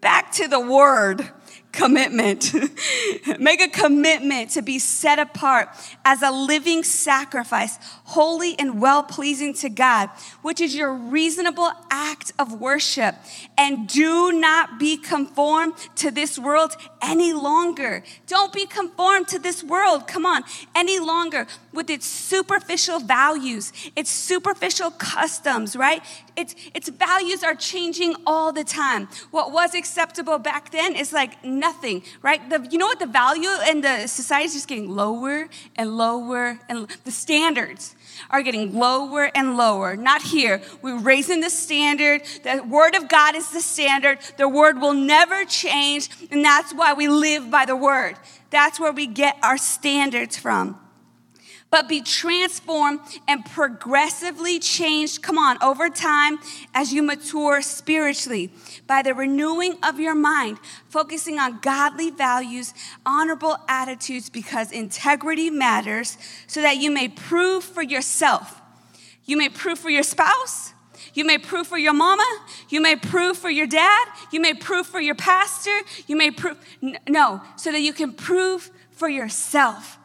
Back 0.00 0.32
to 0.32 0.48
the 0.48 0.60
word 0.60 1.28
commitment. 1.72 2.52
Make 3.38 3.60
a 3.60 3.68
commitment 3.68 4.50
to 4.50 4.62
be 4.62 4.78
set 4.78 5.18
apart 5.18 5.68
as 6.04 6.22
a 6.22 6.30
living 6.30 6.82
sacrifice, 6.82 7.78
holy 8.04 8.58
and 8.58 8.80
well 8.80 9.02
pleasing 9.02 9.54
to 9.54 9.68
God, 9.68 10.10
which 10.42 10.60
is 10.60 10.74
your 10.74 10.92
reasonable 10.92 11.70
act 11.90 12.32
of 12.38 12.60
worship. 12.60 13.14
And 13.56 13.88
do 13.88 14.32
not 14.32 14.78
be 14.78 14.96
conformed 14.96 15.74
to 15.96 16.10
this 16.10 16.38
world 16.38 16.74
any 17.02 17.32
longer. 17.32 18.02
Don't 18.26 18.52
be 18.52 18.66
conformed 18.66 19.28
to 19.28 19.38
this 19.38 19.62
world, 19.62 20.06
come 20.06 20.26
on, 20.26 20.42
any 20.74 20.98
longer 20.98 21.46
with 21.72 21.90
its 21.90 22.06
superficial 22.06 23.00
values, 23.00 23.72
its 23.96 24.10
superficial 24.10 24.90
customs, 24.90 25.76
right? 25.76 26.02
Its, 26.40 26.54
its 26.74 26.88
values 26.88 27.44
are 27.44 27.54
changing 27.54 28.16
all 28.26 28.50
the 28.50 28.64
time. 28.64 29.08
What 29.30 29.52
was 29.52 29.74
acceptable 29.74 30.38
back 30.38 30.70
then 30.70 30.96
is 30.96 31.12
like 31.12 31.44
nothing, 31.44 32.02
right? 32.22 32.40
The, 32.48 32.66
you 32.70 32.78
know 32.78 32.86
what 32.86 32.98
the 32.98 33.06
value 33.06 33.50
in 33.68 33.82
the 33.82 34.06
society 34.06 34.46
is 34.46 34.54
just 34.54 34.68
getting 34.68 34.90
lower 34.90 35.48
and 35.76 35.96
lower, 35.98 36.58
and 36.68 36.88
the 37.04 37.10
standards 37.10 37.94
are 38.30 38.42
getting 38.42 38.74
lower 38.74 39.30
and 39.34 39.56
lower. 39.56 39.96
Not 39.96 40.22
here. 40.22 40.62
We're 40.80 40.98
raising 40.98 41.40
the 41.40 41.50
standard. 41.50 42.22
The 42.42 42.62
word 42.62 42.94
of 42.94 43.08
God 43.08 43.36
is 43.36 43.50
the 43.50 43.60
standard. 43.60 44.18
The 44.38 44.48
word 44.48 44.80
will 44.80 44.94
never 44.94 45.44
change, 45.44 46.08
and 46.30 46.42
that's 46.42 46.72
why 46.72 46.94
we 46.94 47.06
live 47.08 47.50
by 47.50 47.66
the 47.66 47.76
word. 47.76 48.16
That's 48.48 48.80
where 48.80 48.92
we 48.92 49.06
get 49.06 49.36
our 49.42 49.58
standards 49.58 50.36
from 50.36 50.78
but 51.70 51.88
be 51.88 52.02
transformed 52.02 53.00
and 53.28 53.44
progressively 53.44 54.58
changed, 54.58 55.22
come 55.22 55.38
on, 55.38 55.56
over 55.62 55.88
time 55.88 56.38
as 56.74 56.92
you 56.92 57.02
mature 57.02 57.62
spiritually 57.62 58.50
by 58.86 59.02
the 59.02 59.14
renewing 59.14 59.76
of 59.82 60.00
your 60.00 60.14
mind, 60.14 60.58
focusing 60.88 61.38
on 61.38 61.60
godly 61.60 62.10
values, 62.10 62.74
honorable 63.06 63.56
attitudes, 63.68 64.28
because 64.28 64.72
integrity 64.72 65.48
matters, 65.48 66.18
so 66.48 66.60
that 66.60 66.78
you 66.78 66.90
may 66.90 67.08
prove 67.08 67.62
for 67.62 67.82
yourself. 67.82 68.60
You 69.24 69.36
may 69.36 69.48
prove 69.48 69.78
for 69.78 69.90
your 69.90 70.02
spouse. 70.02 70.72
You 71.14 71.24
may 71.24 71.38
prove 71.38 71.66
for 71.66 71.78
your 71.78 71.92
mama. 71.92 72.26
You 72.68 72.80
may 72.80 72.96
prove 72.96 73.36
for 73.36 73.50
your 73.50 73.66
dad. 73.66 74.08
You 74.32 74.40
may 74.40 74.54
prove 74.54 74.86
for 74.86 75.00
your 75.00 75.14
pastor. 75.14 75.76
You 76.08 76.16
may 76.16 76.32
prove, 76.32 76.56
no, 77.08 77.40
so 77.56 77.70
that 77.70 77.80
you 77.80 77.92
can 77.92 78.12
prove 78.12 78.70
for 78.90 79.08
yourself 79.08 79.99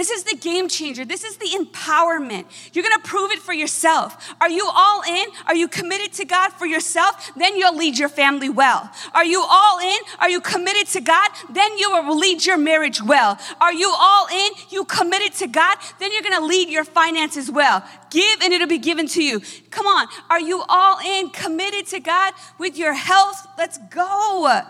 this 0.00 0.08
is 0.08 0.24
the 0.24 0.34
game 0.34 0.66
changer. 0.66 1.04
This 1.04 1.24
is 1.24 1.36
the 1.36 1.48
empowerment. 1.48 2.46
You're 2.72 2.82
going 2.82 2.98
to 2.98 3.06
prove 3.06 3.32
it 3.32 3.38
for 3.38 3.52
yourself. 3.52 4.34
Are 4.40 4.48
you 4.48 4.66
all 4.72 5.02
in? 5.02 5.28
Are 5.46 5.54
you 5.54 5.68
committed 5.68 6.14
to 6.14 6.24
God 6.24 6.54
for 6.54 6.64
yourself? 6.64 7.30
Then 7.36 7.54
you'll 7.58 7.76
lead 7.76 7.98
your 7.98 8.08
family 8.08 8.48
well. 8.48 8.90
Are 9.12 9.26
you 9.26 9.44
all 9.46 9.78
in? 9.78 9.98
Are 10.18 10.30
you 10.30 10.40
committed 10.40 10.86
to 10.94 11.02
God? 11.02 11.30
Then 11.50 11.76
you 11.76 11.90
will 11.90 12.16
lead 12.16 12.46
your 12.46 12.56
marriage 12.56 13.02
well. 13.02 13.38
Are 13.60 13.74
you 13.74 13.94
all 13.94 14.26
in? 14.28 14.52
You 14.70 14.86
committed 14.86 15.34
to 15.34 15.46
God? 15.46 15.76
Then 15.98 16.12
you're 16.12 16.22
going 16.22 16.40
to 16.40 16.46
lead 16.46 16.70
your 16.70 16.84
finances 16.84 17.50
well. 17.50 17.84
Give 18.10 18.40
and 18.40 18.54
it'll 18.54 18.68
be 18.68 18.78
given 18.78 19.06
to 19.08 19.22
you. 19.22 19.42
Come 19.68 19.86
on. 19.86 20.06
Are 20.30 20.40
you 20.40 20.64
all 20.66 20.98
in? 21.00 21.28
Committed 21.28 21.86
to 21.88 22.00
God 22.00 22.32
with 22.58 22.78
your 22.78 22.94
health? 22.94 23.46
Let's 23.58 23.76
go. 23.90 24.62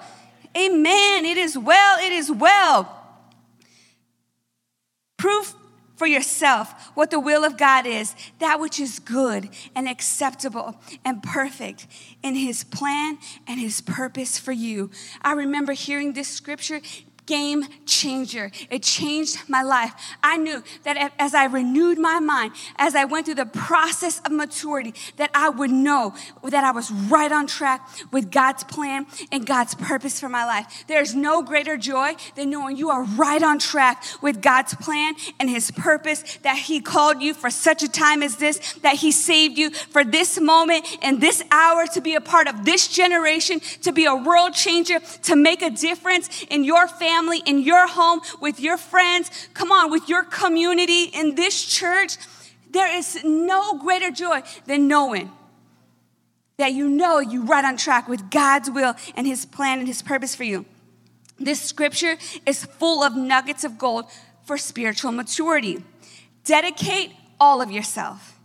Amen. 0.57 1.25
It 1.25 1.37
is 1.37 1.57
well. 1.57 2.01
It 2.01 2.11
is 2.11 2.33
well. 2.33 3.00
Prove 5.21 5.55
for 5.97 6.07
yourself 6.07 6.93
what 6.95 7.11
the 7.11 7.21
will 7.21 7.45
of 7.45 7.59
God 7.59 7.85
is, 7.85 8.15
that 8.39 8.59
which 8.59 8.81
is 8.81 8.99
good 9.01 9.51
and 9.77 9.87
acceptable 9.87 10.81
and 11.05 11.23
perfect 11.23 11.87
in 12.23 12.35
His 12.35 12.65
plan 12.65 13.19
and 13.47 13.61
His 13.61 13.83
purpose 13.83 14.39
for 14.39 14.53
you. 14.53 14.91
I 15.21 15.33
remember 15.33 15.75
hearing 15.75 16.15
this 16.15 16.29
scripture 16.29 16.81
game 17.31 17.65
changer. 17.87 18.51
It 18.71 18.83
changed 18.83 19.49
my 19.49 19.63
life. 19.63 19.93
I 20.21 20.37
knew 20.37 20.65
that 20.83 21.13
as 21.17 21.33
I 21.33 21.45
renewed 21.45 21.97
my 21.97 22.19
mind, 22.19 22.53
as 22.77 22.97
I 22.97 23.05
went 23.05 23.27
through 23.27 23.37
the 23.37 23.47
process 23.47 24.21
of 24.25 24.33
maturity, 24.33 24.95
that 25.17 25.31
I 25.33 25.49
would 25.49 25.71
know 25.71 26.13
that 26.43 26.65
I 26.65 26.73
was 26.73 26.91
right 26.91 27.31
on 27.31 27.47
track 27.47 27.89
with 28.11 28.33
God's 28.33 28.65
plan 28.65 29.07
and 29.31 29.47
God's 29.47 29.77
purpose 29.77 30.19
for 30.19 30.29
my 30.29 30.45
life. 30.45 30.85
There's 30.89 31.15
no 31.15 31.41
greater 31.43 31.77
joy 31.77 32.17
than 32.35 32.51
knowing 32.51 32.77
you 32.77 32.91
are 32.91 33.05
right 33.05 33.43
on 33.43 33.61
track 33.61 34.03
with 34.21 34.43
God's 34.43 34.75
plan 34.75 35.15
and 35.39 35.49
His 35.49 35.71
purpose, 35.71 36.39
that 36.43 36.59
He 36.59 36.81
called 36.81 37.23
you 37.23 37.33
for 37.33 37.49
such 37.49 37.85
a 37.85 37.89
time 37.89 38.25
as 38.25 38.37
this, 38.37 38.59
that 38.83 38.97
He 38.97 39.13
saved 39.13 39.57
you 39.57 39.71
for 39.71 40.03
this 40.03 40.41
moment 40.41 40.85
and 41.01 41.21
this 41.21 41.45
hour 41.53 41.87
to 41.95 42.01
be 42.01 42.17
a 42.17 42.21
part 42.21 42.49
of 42.49 42.65
this 42.65 42.89
generation, 42.89 43.61
to 43.83 43.93
be 43.93 44.07
a 44.07 44.17
world 44.17 44.55
changer, 44.55 44.99
to 45.23 45.37
make 45.37 45.63
a 45.63 45.71
difference 45.71 46.45
in 46.51 46.65
your 46.65 46.89
family 46.89 47.20
family, 47.21 47.43
in 47.45 47.61
your 47.61 47.87
home, 47.87 48.21
with 48.41 48.61
your 48.61 48.77
friends, 48.77 49.49
come 49.55 49.71
on, 49.71 49.91
with 49.91 50.09
your 50.09 50.25
community, 50.25 51.05
in 51.05 51.35
this 51.35 51.65
church. 51.65 52.17
There 52.71 52.95
is 52.97 53.23
no 53.25 53.79
greater 53.79 54.11
joy 54.11 54.43
than 54.67 54.89
knowing 54.89 55.31
that 56.57 56.73
you 56.73 56.89
know 56.89 57.19
you're 57.19 57.45
right 57.45 57.65
on 57.65 57.77
track 57.77 58.09
with 58.09 58.31
God's 58.31 58.71
will 58.71 58.95
and 59.15 59.27
His 59.27 59.45
plan 59.45 59.79
and 59.79 59.89
His 59.89 60.03
purpose 60.03 60.35
for 60.35 60.45
you. 60.45 60.65
This 61.39 61.61
scripture 61.61 62.17
is 62.47 62.65
full 62.65 63.03
of 63.03 63.17
nuggets 63.17 63.65
of 63.65 63.79
gold 63.79 64.07
for 64.45 64.57
spiritual 64.59 65.13
maturity. 65.13 65.83
Dedicate 66.45 67.13
all 67.39 67.61
of 67.61 67.71
yourself. 67.71 68.39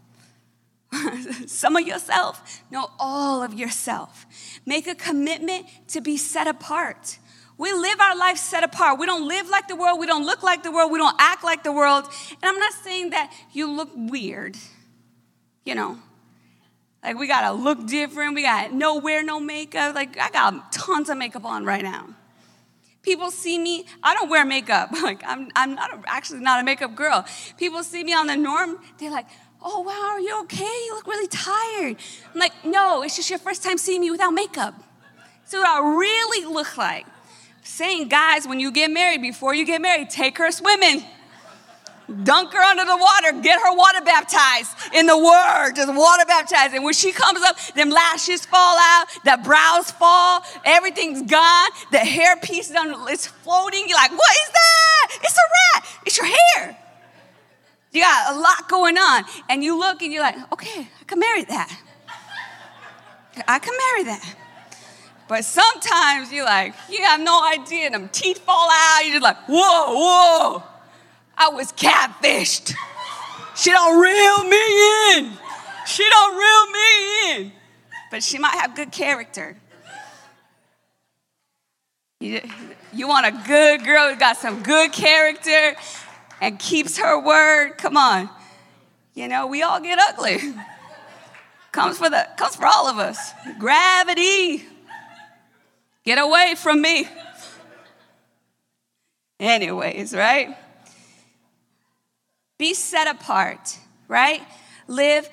Some 1.48 1.76
of 1.76 1.86
yourself, 1.86 2.64
no, 2.72 2.90
all 3.00 3.44
of 3.44 3.54
yourself. 3.54 4.26
Make 4.66 4.88
a 4.88 4.96
commitment 4.96 5.68
to 5.90 6.02
be 6.02 6.18
set 6.18 6.48
apart. 6.48 7.20
We 7.58 7.72
live 7.72 8.00
our 8.02 8.18
life 8.18 8.38
set 8.38 8.64
apart. 8.64 9.00
We 9.00 9.06
don't 9.06 9.28
live 9.28 9.50
like 9.50 9.68
the 9.68 9.76
world. 9.76 10.00
We 10.00 10.08
don't 10.08 10.26
look 10.26 10.44
like 10.44 10.64
the 10.64 10.72
world. 10.72 10.92
We 10.92 11.00
don't 11.00 11.16
act 11.20 11.44
like 11.44 11.64
the 11.64 11.72
world. 11.72 12.06
And 12.32 12.44
I'm 12.44 12.60
not 12.60 12.74
saying 12.74 13.12
that 13.12 13.32
you 13.54 13.72
look 13.72 13.90
weird, 13.96 14.58
you 15.64 15.76
know. 15.76 15.98
Like 17.02 17.18
we 17.18 17.28
gotta 17.28 17.54
look 17.54 17.86
different. 17.88 18.36
We 18.36 18.42
got 18.42 18.74
no 18.74 18.98
wear, 18.98 19.24
no 19.24 19.40
makeup. 19.40 19.96
Like 19.96 20.18
I 20.20 20.30
got 20.32 20.72
tons 20.72 21.10
of 21.10 21.18
makeup 21.18 21.46
on 21.46 21.64
right 21.64 21.84
now. 21.84 22.10
People 23.04 23.30
see 23.30 23.60
me, 23.60 23.86
I 24.02 24.16
don't 24.16 24.30
wear 24.30 24.44
makeup. 24.44 24.90
Like 25.04 25.22
I'm, 25.26 25.50
I'm 25.56 25.76
not 25.76 25.94
a, 25.94 26.02
actually 26.08 26.40
not 26.40 26.60
a 26.60 26.64
makeup 26.64 26.96
girl. 26.96 27.24
People 27.58 27.84
see 27.84 28.04
me 28.04 28.14
on 28.14 28.26
the 28.26 28.36
norm, 28.36 28.80
they're 28.98 29.12
like, 29.12 29.28
oh 29.62 29.82
wow, 29.82 30.14
are 30.14 30.20
you 30.20 30.42
okay? 30.42 30.64
You 30.64 30.96
look 30.96 31.06
really 31.06 31.28
tired. 31.28 31.96
I'm 32.34 32.40
like, 32.40 32.54
no, 32.66 33.04
it's 33.04 33.16
just 33.16 33.30
your 33.30 33.40
first 33.40 33.64
time 33.64 33.78
seeing 33.78 34.02
me 34.02 34.10
without 34.10 34.32
makeup. 34.32 34.74
So 35.46 35.60
what 35.60 35.70
I 35.70 35.98
really 35.98 36.52
look 36.52 36.76
like. 36.76 37.06
Saying, 37.68 38.08
guys, 38.08 38.48
when 38.48 38.60
you 38.60 38.72
get 38.72 38.92
married, 38.92 39.22
before 39.22 39.54
you 39.54 39.66
get 39.66 39.82
married, 39.82 40.10
take 40.10 40.38
her 40.38 40.52
swimming 40.52 41.04
dunk 42.24 42.54
her 42.54 42.62
under 42.62 42.86
the 42.86 42.98
water, 42.98 43.42
get 43.42 43.60
her 43.60 43.76
water 43.76 44.02
baptized 44.02 44.72
in 44.94 45.06
the 45.06 45.18
word, 45.18 45.74
just 45.76 45.94
water 45.94 46.24
baptized. 46.28 46.74
And 46.74 46.84
when 46.84 46.94
she 46.94 47.12
comes 47.12 47.42
up, 47.42 47.58
them 47.76 47.90
lashes 47.90 48.46
fall 48.46 48.78
out, 48.80 49.06
the 49.24 49.40
brows 49.44 49.92
fall, 49.92 50.42
everything's 50.64 51.30
gone, 51.30 51.70
the 51.92 52.00
hair 52.00 52.36
piece 52.38 52.70
is 52.70 53.28
floating. 53.28 53.86
You're 53.88 53.98
like, 53.98 54.12
what 54.12 54.32
is 54.32 54.50
that? 54.52 55.20
It's 55.24 55.38
a 55.38 55.78
rat. 55.78 55.86
It's 56.06 56.18
your 56.18 56.28
hair. 56.28 56.78
You 57.92 58.02
got 58.02 58.36
a 58.36 58.40
lot 58.40 58.68
going 58.70 58.98
on. 58.98 59.24
And 59.50 59.64
you 59.64 59.80
look 59.80 60.02
and 60.02 60.12
you're 60.12 60.22
like, 60.22 60.36
okay, 60.54 60.88
I 61.02 61.04
can 61.06 61.20
marry 61.20 61.44
that. 61.46 61.80
I 63.48 63.60
can 63.60 63.74
marry 63.78 64.04
that. 64.06 64.36
But 65.28 65.44
sometimes 65.44 66.32
you're 66.32 66.46
like, 66.46 66.76
you 66.90 67.02
have 67.04 67.20
no 67.20 67.44
idea, 67.44 67.86
and 67.86 67.96
them 67.96 68.10
teeth 68.10 68.40
fall 68.40 68.70
out. 68.70 69.00
You're 69.04 69.14
just 69.14 69.24
like, 69.24 69.38
whoa, 69.48 69.94
whoa. 69.96 70.64
I 71.38 71.50
was 71.50 71.72
catfished. 71.74 72.74
She 73.56 73.72
don't 73.72 74.00
reel 74.00 74.44
me 74.44 75.18
in. 75.18 75.38
She 75.88 76.08
don't 76.10 76.38
reel 76.38 76.72
me 76.72 77.32
in. 77.32 77.52
But 78.12 78.24
she 78.24 78.38
might 78.38 78.56
have 78.56 78.76
good 78.76 78.92
character. 78.92 79.58
You, 82.20 82.42
you 82.94 83.08
want 83.08 83.26
a 83.26 83.32
good 83.48 83.84
girl 83.84 84.10
who 84.10 84.20
got 84.20 84.38
some 84.38 84.64
good 84.64 84.94
character 84.94 85.76
and 86.40 86.58
keeps 86.60 86.98
her 86.98 87.20
word? 87.20 87.78
Come 87.78 87.98
on. 87.98 88.30
You 89.14 89.28
know, 89.28 89.48
we 89.48 89.64
all 89.64 89.80
get 89.80 90.00
ugly. 90.00 90.40
Comes 91.72 91.98
for 91.98 92.10
the 92.10 92.28
comes 92.38 92.56
for 92.56 92.66
all 92.66 92.88
of 92.88 92.98
us. 92.98 93.32
Gravity. 93.60 94.66
Get 96.06 96.18
away 96.18 96.54
from 96.56 96.82
me. 96.82 97.08
Anyways, 99.40 100.14
right? 100.14 100.56
Be 102.58 102.74
set 102.74 103.08
apart, 103.08 103.78
right? 104.08 104.42
Live 104.88 105.28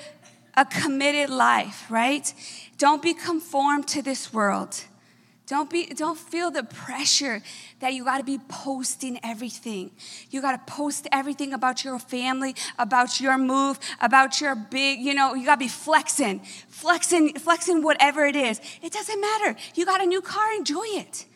a 0.56 0.64
committed 0.64 1.30
life, 1.30 1.86
right? 1.90 2.32
Don't 2.78 3.02
be 3.02 3.14
conformed 3.14 3.86
to 3.88 4.02
this 4.02 4.32
world. 4.32 4.84
Don't 5.52 5.68
be 5.68 5.84
don't 5.84 6.16
feel 6.16 6.50
the 6.50 6.62
pressure 6.62 7.42
that 7.80 7.92
you 7.92 8.06
got 8.06 8.16
to 8.16 8.24
be 8.24 8.38
posting 8.48 9.20
everything. 9.22 9.90
You 10.30 10.40
got 10.40 10.52
to 10.52 10.72
post 10.72 11.06
everything 11.12 11.52
about 11.52 11.84
your 11.84 11.98
family, 11.98 12.56
about 12.78 13.20
your 13.20 13.36
move, 13.36 13.78
about 14.00 14.40
your 14.40 14.54
big, 14.54 15.00
you 15.00 15.12
know, 15.12 15.34
you 15.34 15.44
got 15.44 15.56
to 15.56 15.58
be 15.58 15.68
flexing. 15.68 16.40
Flexing 16.68 17.34
flexing 17.34 17.82
whatever 17.82 18.24
it 18.24 18.34
is. 18.34 18.62
It 18.80 18.94
doesn't 18.94 19.20
matter. 19.20 19.54
You 19.74 19.84
got 19.84 20.00
a 20.00 20.06
new 20.06 20.22
car, 20.22 20.54
enjoy 20.56 20.86
it. 20.86 21.26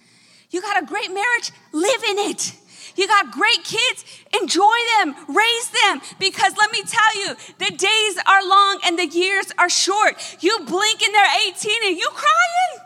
You 0.48 0.62
got 0.62 0.82
a 0.82 0.86
great 0.86 1.12
marriage, 1.12 1.52
live 1.72 2.02
in 2.04 2.18
it. 2.30 2.54
You 2.96 3.06
got 3.06 3.30
great 3.32 3.64
kids, 3.64 4.02
enjoy 4.40 4.78
them, 4.96 5.14
raise 5.28 5.70
them. 5.84 6.00
Because 6.18 6.56
let 6.56 6.72
me 6.72 6.82
tell 6.84 7.20
you, 7.20 7.36
the 7.58 7.76
days 7.76 8.18
are 8.26 8.48
long 8.48 8.80
and 8.86 8.98
the 8.98 9.08
years 9.08 9.52
are 9.58 9.68
short. 9.68 10.38
You 10.40 10.60
blink 10.60 11.02
and 11.02 11.14
they're 11.14 11.48
18 11.48 11.72
and 11.84 11.98
you 11.98 12.08
crying. 12.14 12.85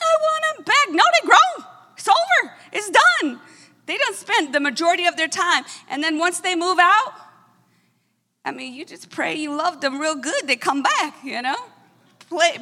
I 0.00 0.16
want 0.20 0.56
them 0.56 0.64
back. 0.64 0.88
No, 0.90 1.02
they 1.12 1.26
grown. 1.26 1.68
It's 1.96 2.08
over. 2.08 2.54
It's 2.72 2.90
done. 2.90 3.40
They 3.86 3.96
don't 3.96 4.16
spend 4.16 4.54
the 4.54 4.60
majority 4.60 5.06
of 5.06 5.16
their 5.16 5.28
time. 5.28 5.64
And 5.88 6.02
then 6.02 6.18
once 6.18 6.40
they 6.40 6.54
move 6.54 6.78
out, 6.78 7.12
I 8.44 8.52
mean, 8.52 8.74
you 8.74 8.84
just 8.84 9.10
pray 9.10 9.34
you 9.34 9.54
love 9.54 9.80
them 9.80 10.00
real 10.00 10.14
good. 10.14 10.46
They 10.46 10.56
come 10.56 10.82
back, 10.82 11.16
you 11.24 11.42
know? 11.42 11.56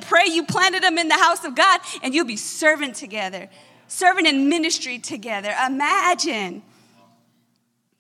Pray 0.03 0.27
you 0.27 0.45
planted 0.45 0.83
them 0.83 0.97
in 0.99 1.09
the 1.09 1.15
house 1.15 1.45
of 1.45 1.55
God 1.55 1.81
and 2.03 2.15
you'll 2.15 2.25
be 2.25 2.37
serving 2.37 2.93
together 2.93 3.49
serving 3.89 4.27
in 4.27 4.49
ministry 4.49 4.99
together. 4.99 5.55
Imagine. 5.67 6.63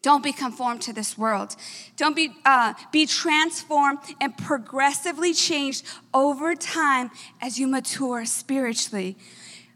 Don't 0.07 0.23
be 0.23 0.33
conformed 0.33 0.83
to 0.83 0.93
this 0.93 1.19
world. 1.19 1.57
Don't 1.97 2.15
be, 2.15 2.31
uh, 2.45 2.75
be 2.93 3.07
transformed 3.07 3.99
and 4.21 4.39
progressively 4.39 5.35
changed 5.35 5.85
over 6.15 6.55
time 6.55 7.11
as 7.43 7.59
you 7.59 7.67
mature 7.67 8.25
spiritually 8.25 9.17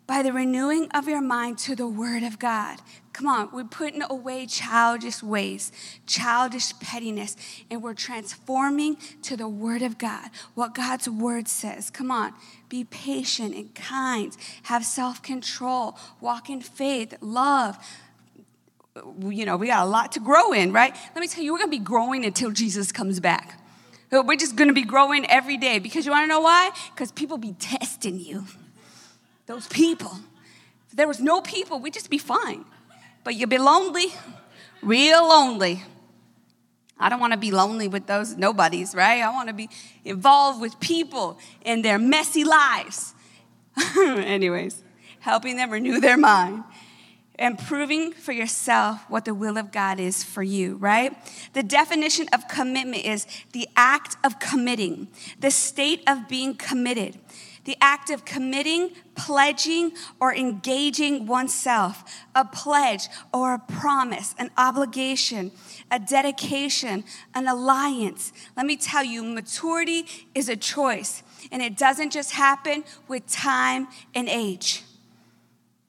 by 0.06 0.22
the 0.22 0.32
renewing 0.32 0.88
of 0.92 1.08
your 1.08 1.20
mind 1.20 1.58
to 1.58 1.74
the 1.74 1.88
Word 1.88 2.22
of 2.22 2.38
God. 2.38 2.78
Come 3.12 3.26
on, 3.26 3.48
we're 3.52 3.64
putting 3.64 4.02
away 4.08 4.46
childish 4.46 5.20
ways, 5.20 5.72
childish 6.06 6.78
pettiness, 6.78 7.36
and 7.68 7.82
we're 7.82 7.94
transforming 7.94 8.98
to 9.22 9.36
the 9.36 9.48
Word 9.48 9.82
of 9.82 9.98
God, 9.98 10.30
what 10.54 10.76
God's 10.76 11.08
Word 11.08 11.48
says. 11.48 11.90
Come 11.90 12.12
on, 12.12 12.34
be 12.68 12.84
patient 12.84 13.56
and 13.56 13.74
kind, 13.74 14.36
have 14.62 14.84
self 14.84 15.24
control, 15.24 15.98
walk 16.20 16.48
in 16.48 16.60
faith, 16.60 17.16
love. 17.20 17.76
You 19.20 19.44
know, 19.44 19.56
we 19.56 19.68
got 19.68 19.86
a 19.86 19.88
lot 19.88 20.12
to 20.12 20.20
grow 20.20 20.52
in, 20.52 20.72
right? 20.72 20.94
Let 21.14 21.20
me 21.20 21.28
tell 21.28 21.44
you, 21.44 21.52
we're 21.52 21.58
gonna 21.58 21.70
be 21.70 21.78
growing 21.78 22.24
until 22.24 22.50
Jesus 22.50 22.92
comes 22.92 23.20
back. 23.20 23.60
We're 24.10 24.36
just 24.36 24.56
gonna 24.56 24.72
be 24.72 24.82
growing 24.82 25.24
every 25.30 25.56
day 25.56 25.78
because 25.78 26.04
you 26.04 26.12
wanna 26.12 26.26
know 26.26 26.40
why? 26.40 26.70
Because 26.94 27.12
people 27.12 27.38
be 27.38 27.52
testing 27.52 28.18
you. 28.18 28.44
Those 29.46 29.66
people. 29.68 30.12
If 30.88 30.96
there 30.96 31.08
was 31.08 31.20
no 31.20 31.40
people, 31.40 31.78
we'd 31.78 31.94
just 31.94 32.10
be 32.10 32.18
fine. 32.18 32.64
But 33.24 33.34
you'll 33.34 33.48
be 33.48 33.58
lonely, 33.58 34.06
real 34.82 35.28
lonely. 35.28 35.82
I 36.98 37.08
don't 37.08 37.20
want 37.20 37.32
to 37.32 37.38
be 37.38 37.50
lonely 37.50 37.88
with 37.88 38.06
those 38.06 38.36
nobodies, 38.36 38.94
right? 38.94 39.22
I 39.22 39.30
want 39.30 39.48
to 39.48 39.54
be 39.54 39.70
involved 40.04 40.60
with 40.60 40.78
people 40.80 41.38
in 41.62 41.80
their 41.80 41.98
messy 41.98 42.44
lives. 42.44 43.14
Anyways, 43.98 44.82
helping 45.20 45.56
them 45.56 45.70
renew 45.70 45.98
their 46.00 46.18
mind 46.18 46.64
and 47.40 47.58
proving 47.58 48.12
for 48.12 48.30
yourself 48.30 49.00
what 49.08 49.24
the 49.24 49.34
will 49.34 49.58
of 49.58 49.72
God 49.72 49.98
is 49.98 50.22
for 50.22 50.42
you, 50.42 50.76
right? 50.76 51.16
The 51.54 51.64
definition 51.64 52.28
of 52.32 52.46
commitment 52.46 53.04
is 53.04 53.26
the 53.52 53.66
act 53.76 54.16
of 54.22 54.38
committing, 54.38 55.08
the 55.40 55.50
state 55.50 56.02
of 56.06 56.28
being 56.28 56.54
committed 56.54 57.18
the 57.64 57.76
act 57.80 58.10
of 58.10 58.24
committing, 58.24 58.90
pledging, 59.14 59.92
or 60.18 60.34
engaging 60.34 61.26
oneself, 61.26 62.02
a 62.34 62.44
pledge 62.44 63.08
or 63.32 63.54
a 63.54 63.58
promise, 63.58 64.34
an 64.38 64.50
obligation, 64.56 65.52
a 65.90 65.98
dedication, 65.98 67.04
an 67.34 67.46
alliance. 67.46 68.32
Let 68.56 68.66
me 68.66 68.76
tell 68.76 69.04
you, 69.04 69.22
maturity 69.22 70.06
is 70.34 70.48
a 70.48 70.56
choice, 70.56 71.22
and 71.52 71.62
it 71.62 71.76
doesn't 71.76 72.10
just 72.10 72.32
happen 72.32 72.82
with 73.08 73.26
time 73.28 73.88
and 74.14 74.28
age. 74.28 74.82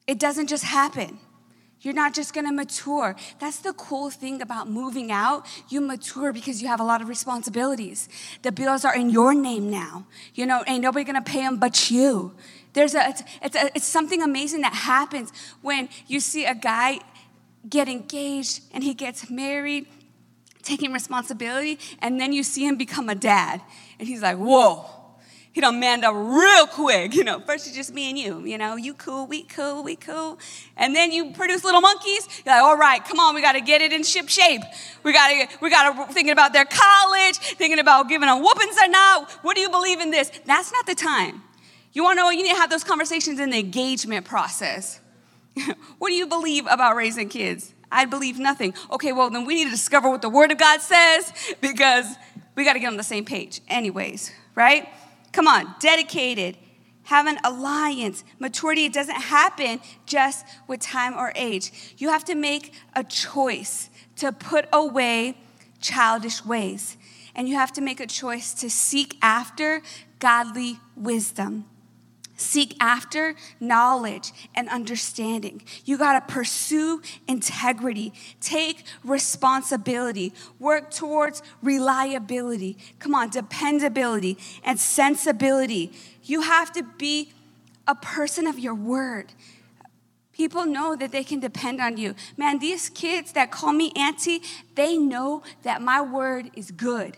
It 0.07 0.19
doesn't 0.19 0.47
just 0.47 0.65
happen. 0.65 1.19
You're 1.81 1.95
not 1.95 2.13
just 2.13 2.33
gonna 2.33 2.51
mature. 2.51 3.15
That's 3.39 3.57
the 3.57 3.73
cool 3.73 4.11
thing 4.11 4.41
about 4.41 4.69
moving 4.69 5.11
out. 5.11 5.47
You 5.69 5.81
mature 5.81 6.31
because 6.31 6.61
you 6.61 6.67
have 6.67 6.79
a 6.79 6.83
lot 6.83 7.01
of 7.01 7.09
responsibilities. 7.09 8.07
The 8.43 8.51
bills 8.51 8.85
are 8.85 8.95
in 8.95 9.09
your 9.09 9.33
name 9.33 9.71
now. 9.71 10.05
You 10.35 10.45
know, 10.45 10.63
ain't 10.67 10.83
nobody 10.83 11.03
gonna 11.03 11.23
pay 11.23 11.41
them 11.41 11.57
but 11.57 11.89
you. 11.89 12.33
There's 12.73 12.93
a 12.93 13.09
it's, 13.09 13.23
it's, 13.41 13.55
a, 13.55 13.65
it's 13.75 13.87
something 13.87 14.21
amazing 14.21 14.61
that 14.61 14.73
happens 14.73 15.33
when 15.61 15.89
you 16.07 16.19
see 16.19 16.45
a 16.45 16.53
guy 16.53 16.99
get 17.67 17.89
engaged 17.89 18.61
and 18.73 18.83
he 18.83 18.93
gets 18.93 19.29
married, 19.31 19.87
taking 20.61 20.93
responsibility, 20.93 21.79
and 21.99 22.21
then 22.21 22.31
you 22.31 22.43
see 22.43 22.65
him 22.65 22.75
become 22.75 23.09
a 23.09 23.15
dad. 23.15 23.59
And 23.97 24.07
he's 24.07 24.21
like, 24.21 24.37
whoa 24.37 25.00
he 25.53 25.59
done 25.59 25.79
manned 25.79 26.05
up 26.05 26.13
real 26.15 26.65
quick. 26.65 27.13
You 27.13 27.23
know, 27.25 27.39
first 27.41 27.67
it's 27.67 27.75
just 27.75 27.93
me 27.93 28.09
and 28.09 28.17
you. 28.17 28.45
You 28.45 28.57
know, 28.57 28.77
you 28.77 28.93
cool, 28.93 29.27
we 29.27 29.43
cool, 29.43 29.83
we 29.83 29.95
cool. 29.97 30.39
And 30.77 30.95
then 30.95 31.11
you 31.11 31.31
produce 31.31 31.63
little 31.63 31.81
monkeys. 31.81 32.27
You're 32.45 32.55
like, 32.55 32.63
all 32.63 32.77
right, 32.77 33.03
come 33.03 33.19
on, 33.19 33.35
we 33.35 33.41
got 33.41 33.53
to 33.53 33.61
get 33.61 33.81
it 33.81 33.91
in 33.91 34.03
ship 34.03 34.29
shape. 34.29 34.61
We 35.03 35.11
got 35.11 35.27
to, 35.27 35.57
we 35.61 35.69
got 35.69 36.07
to 36.07 36.13
thinking 36.13 36.31
about 36.31 36.53
their 36.53 36.65
college, 36.65 37.37
thinking 37.37 37.79
about 37.79 38.07
giving 38.07 38.27
them 38.27 38.41
whoopings 38.41 38.77
or 38.81 38.87
not. 38.87 39.29
What 39.43 39.55
do 39.55 39.61
you 39.61 39.69
believe 39.69 39.99
in 39.99 40.09
this? 40.09 40.31
That's 40.45 40.71
not 40.71 40.85
the 40.85 40.95
time. 40.95 41.43
You 41.93 42.03
want 42.03 42.17
to 42.17 42.23
know? 42.23 42.29
You 42.29 42.43
need 42.43 42.53
to 42.53 42.55
have 42.55 42.69
those 42.69 42.85
conversations 42.85 43.39
in 43.39 43.49
the 43.49 43.59
engagement 43.59 44.25
process. 44.25 45.01
what 45.97 46.09
do 46.09 46.13
you 46.13 46.27
believe 46.27 46.65
about 46.67 46.95
raising 46.95 47.27
kids? 47.27 47.73
I 47.91 48.05
believe 48.05 48.39
nothing. 48.39 48.73
Okay, 48.89 49.11
well, 49.11 49.29
then 49.29 49.43
we 49.43 49.55
need 49.55 49.65
to 49.65 49.71
discover 49.71 50.09
what 50.09 50.21
the 50.21 50.29
Word 50.29 50.51
of 50.51 50.57
God 50.57 50.79
says 50.79 51.33
because 51.59 52.05
we 52.55 52.63
got 52.63 52.73
to 52.73 52.79
get 52.79 52.87
on 52.87 52.95
the 52.95 53.03
same 53.03 53.25
page, 53.25 53.59
anyways, 53.67 54.31
right? 54.55 54.87
Come 55.31 55.47
on, 55.47 55.75
dedicated, 55.79 56.57
have 57.03 57.25
an 57.25 57.39
alliance. 57.43 58.23
Maturity 58.39 58.89
doesn't 58.89 59.15
happen 59.15 59.79
just 60.05 60.45
with 60.67 60.79
time 60.81 61.13
or 61.17 61.31
age. 61.35 61.95
You 61.97 62.09
have 62.09 62.25
to 62.25 62.35
make 62.35 62.73
a 62.95 63.03
choice 63.03 63.89
to 64.17 64.31
put 64.31 64.65
away 64.73 65.37
childish 65.79 66.45
ways, 66.45 66.97
and 67.35 67.49
you 67.49 67.55
have 67.55 67.71
to 67.73 67.81
make 67.81 67.99
a 67.99 68.07
choice 68.07 68.53
to 68.55 68.69
seek 68.69 69.17
after 69.21 69.81
godly 70.19 70.79
wisdom. 70.95 71.65
Seek 72.41 72.75
after 72.79 73.35
knowledge 73.59 74.31
and 74.55 74.67
understanding. 74.69 75.61
You 75.85 75.97
got 75.97 76.27
to 76.27 76.33
pursue 76.33 77.01
integrity. 77.27 78.13
Take 78.39 78.83
responsibility. 79.03 80.33
Work 80.59 80.91
towards 80.91 81.43
reliability. 81.61 82.77
Come 82.99 83.13
on, 83.13 83.29
dependability 83.29 84.37
and 84.63 84.79
sensibility. 84.79 85.93
You 86.23 86.41
have 86.41 86.71
to 86.73 86.83
be 86.97 87.31
a 87.87 87.95
person 87.95 88.47
of 88.47 88.57
your 88.57 88.75
word. 88.75 89.33
People 90.33 90.65
know 90.65 90.95
that 90.95 91.11
they 91.11 91.23
can 91.23 91.39
depend 91.39 91.79
on 91.79 91.97
you. 91.97 92.15
Man, 92.37 92.57
these 92.57 92.89
kids 92.89 93.33
that 93.33 93.51
call 93.51 93.73
me 93.73 93.91
auntie, 93.95 94.41
they 94.75 94.97
know 94.97 95.43
that 95.61 95.81
my 95.81 96.01
word 96.01 96.49
is 96.55 96.71
good. 96.71 97.17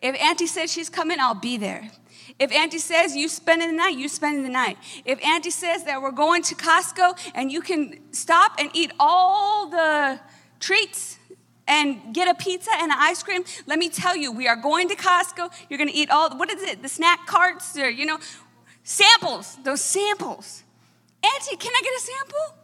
If 0.00 0.14
auntie 0.20 0.46
says 0.46 0.72
she's 0.72 0.88
coming, 0.88 1.18
I'll 1.20 1.34
be 1.34 1.56
there. 1.56 1.90
If 2.38 2.50
Auntie 2.50 2.78
says 2.78 3.14
you 3.14 3.28
spending 3.28 3.68
the 3.68 3.76
night, 3.76 3.96
you 3.96 4.08
spend 4.08 4.44
the 4.44 4.48
night. 4.48 4.76
If 5.04 5.24
Auntie 5.24 5.50
says 5.50 5.84
that 5.84 6.02
we're 6.02 6.10
going 6.10 6.42
to 6.44 6.54
Costco 6.54 7.16
and 7.34 7.52
you 7.52 7.60
can 7.60 8.00
stop 8.12 8.52
and 8.58 8.70
eat 8.74 8.92
all 8.98 9.68
the 9.68 10.20
treats 10.58 11.18
and 11.68 12.12
get 12.12 12.28
a 12.28 12.34
pizza 12.34 12.70
and 12.74 12.90
an 12.90 12.98
ice 12.98 13.22
cream, 13.22 13.44
let 13.66 13.78
me 13.78 13.88
tell 13.88 14.16
you, 14.16 14.32
we 14.32 14.48
are 14.48 14.56
going 14.56 14.88
to 14.88 14.96
Costco. 14.96 15.52
You're 15.70 15.78
going 15.78 15.90
to 15.90 15.96
eat 15.96 16.10
all, 16.10 16.36
what 16.36 16.50
is 16.50 16.62
it, 16.62 16.82
the 16.82 16.88
snack 16.88 17.26
carts 17.26 17.78
or, 17.78 17.88
you 17.88 18.04
know, 18.04 18.18
samples, 18.82 19.56
those 19.62 19.80
samples. 19.80 20.64
Auntie, 21.22 21.56
can 21.56 21.72
I 21.72 21.80
get 21.82 21.94
a 21.94 22.00
sample? 22.00 22.58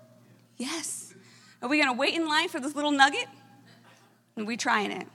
Yes. 0.57 1.15
Are 1.63 1.69
we 1.69 1.77
going 1.77 1.95
to 1.95 1.99
wait 1.99 2.15
in 2.15 2.29
line 2.29 2.49
for 2.49 2.59
this 2.59 2.75
little 2.75 2.91
nugget? 2.91 3.27
And 4.37 4.47
we 4.47 4.57
trying 4.57 4.91
it. 4.91 5.07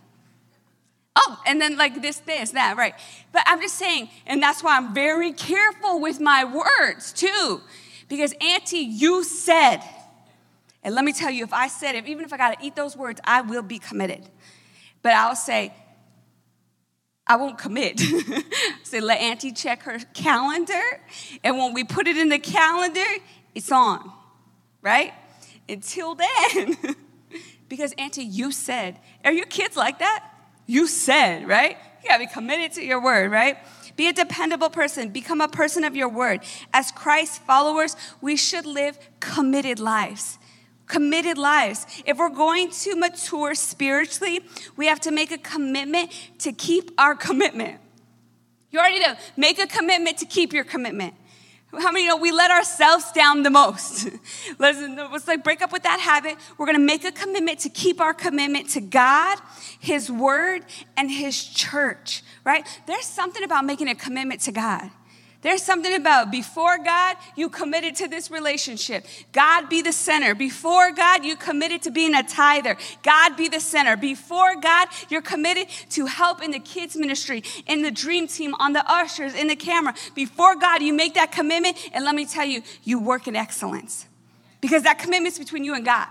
Oh, 1.15 1.41
and 1.45 1.61
then 1.61 1.77
like 1.77 2.01
this, 2.01 2.17
this, 2.19 2.51
that, 2.51 2.75
right. 2.77 2.93
But 3.31 3.43
I'm 3.45 3.61
just 3.61 3.75
saying, 3.75 4.09
and 4.27 4.41
that's 4.41 4.61
why 4.61 4.77
I'm 4.77 4.93
very 4.93 5.31
careful 5.31 6.01
with 6.01 6.19
my 6.19 6.43
words 6.43 7.13
too. 7.13 7.61
Because, 8.07 8.33
Auntie, 8.41 8.79
you 8.79 9.23
said, 9.23 9.79
and 10.83 10.93
let 10.93 11.03
me 11.03 11.13
tell 11.13 11.31
you, 11.31 11.43
if 11.43 11.53
I 11.53 11.67
said 11.67 11.95
it, 11.95 12.07
even 12.07 12.25
if 12.25 12.33
I 12.33 12.37
got 12.37 12.59
to 12.59 12.65
eat 12.65 12.75
those 12.75 12.95
words, 12.95 13.19
I 13.23 13.41
will 13.41 13.63
be 13.63 13.79
committed. 13.79 14.29
But 15.01 15.13
I'll 15.13 15.35
say, 15.35 15.73
I 17.25 17.37
won't 17.37 17.57
commit. 17.57 17.99
say, 18.83 18.99
let 18.99 19.19
Auntie 19.19 19.51
check 19.51 19.83
her 19.83 19.97
calendar. 20.13 20.83
And 21.43 21.57
when 21.57 21.73
we 21.73 21.83
put 21.83 22.07
it 22.07 22.17
in 22.17 22.29
the 22.29 22.37
calendar, 22.37 23.05
it's 23.55 23.71
on, 23.71 24.11
right? 24.81 25.13
Until 25.67 26.15
then. 26.15 26.77
because, 27.69 27.93
Auntie, 27.97 28.23
you 28.23 28.51
said, 28.51 28.99
are 29.23 29.31
your 29.31 29.47
kids 29.47 29.75
like 29.75 29.99
that? 29.99 30.23
You 30.65 30.87
said, 30.87 31.47
right? 31.47 31.77
You 32.03 32.09
gotta 32.09 32.25
be 32.25 32.31
committed 32.31 32.73
to 32.73 32.83
your 32.83 33.01
word, 33.01 33.31
right? 33.31 33.57
Be 33.95 34.07
a 34.07 34.13
dependable 34.13 34.69
person. 34.69 35.09
Become 35.09 35.41
a 35.41 35.47
person 35.47 35.83
of 35.83 35.95
your 35.95 36.09
word. 36.09 36.41
As 36.73 36.91
Christ 36.91 37.41
followers, 37.43 37.95
we 38.21 38.35
should 38.35 38.65
live 38.65 38.97
committed 39.19 39.79
lives. 39.79 40.37
Committed 40.87 41.37
lives. 41.37 41.85
If 42.05 42.17
we're 42.17 42.29
going 42.29 42.71
to 42.71 42.95
mature 42.95 43.55
spiritually, 43.55 44.41
we 44.75 44.87
have 44.87 44.99
to 45.01 45.11
make 45.11 45.31
a 45.31 45.37
commitment 45.37 46.11
to 46.39 46.51
keep 46.51 46.91
our 46.97 47.15
commitment. 47.15 47.79
You 48.71 48.79
already 48.79 48.99
know. 48.99 49.15
Make 49.37 49.57
a 49.57 49.67
commitment 49.67 50.17
to 50.17 50.25
keep 50.25 50.51
your 50.51 50.65
commitment. 50.65 51.13
How 51.79 51.91
many 51.91 52.07
know 52.07 52.17
we 52.17 52.31
let 52.31 52.51
ourselves 52.51 53.11
down 53.11 53.43
the 53.43 53.49
most? 53.49 54.09
let's, 54.59 54.79
let's 54.79 55.27
like 55.27 55.43
break 55.43 55.61
up 55.61 55.71
with 55.71 55.83
that 55.83 55.99
habit. 55.99 56.37
We're 56.57 56.65
gonna 56.65 56.79
make 56.79 57.03
a 57.03 57.11
commitment 57.11 57.59
to 57.59 57.69
keep 57.69 58.01
our 58.01 58.13
commitment 58.13 58.69
to 58.71 58.81
God, 58.81 59.37
His 59.79 60.11
Word, 60.11 60.65
and 60.97 61.09
His 61.11 61.43
church, 61.43 62.23
right? 62.43 62.65
There's 62.87 63.05
something 63.05 63.43
about 63.43 63.65
making 63.65 63.87
a 63.87 63.95
commitment 63.95 64.41
to 64.41 64.51
God. 64.51 64.89
There's 65.45 65.61
something 65.61 65.93
about 65.93 66.31
before 66.31 66.79
God, 66.79 67.17
you 67.35 67.49
committed 67.49 67.95
to 67.97 68.07
this 68.07 68.31
relationship. 68.31 69.05
God 69.31 69.69
be 69.69 69.83
the 69.83 69.93
center. 69.93 70.33
Before 70.33 70.91
God, 70.91 71.23
you 71.23 71.35
committed 71.35 71.83
to 71.83 71.91
being 71.91 72.15
a 72.15 72.23
tither. 72.23 72.75
God 73.03 73.37
be 73.37 73.47
the 73.47 73.59
center. 73.59 73.95
Before 73.95 74.55
God, 74.59 74.87
you're 75.07 75.21
committed 75.21 75.67
to 75.91 76.07
help 76.07 76.41
in 76.41 76.49
the 76.49 76.57
kids' 76.57 76.95
ministry, 76.95 77.43
in 77.67 77.83
the 77.83 77.91
dream 77.91 78.27
team, 78.27 78.55
on 78.55 78.73
the 78.73 78.83
ushers, 78.91 79.35
in 79.35 79.45
the 79.45 79.55
camera. 79.55 79.93
Before 80.15 80.55
God, 80.55 80.81
you 80.81 80.93
make 80.93 81.13
that 81.13 81.31
commitment, 81.31 81.77
and 81.93 82.03
let 82.03 82.15
me 82.15 82.25
tell 82.25 82.45
you, 82.45 82.63
you 82.83 82.99
work 82.99 83.27
in 83.27 83.35
excellence. 83.35 84.07
Because 84.61 84.81
that 84.81 84.97
commitment's 84.97 85.37
between 85.37 85.63
you 85.63 85.75
and 85.75 85.85
God, 85.85 86.07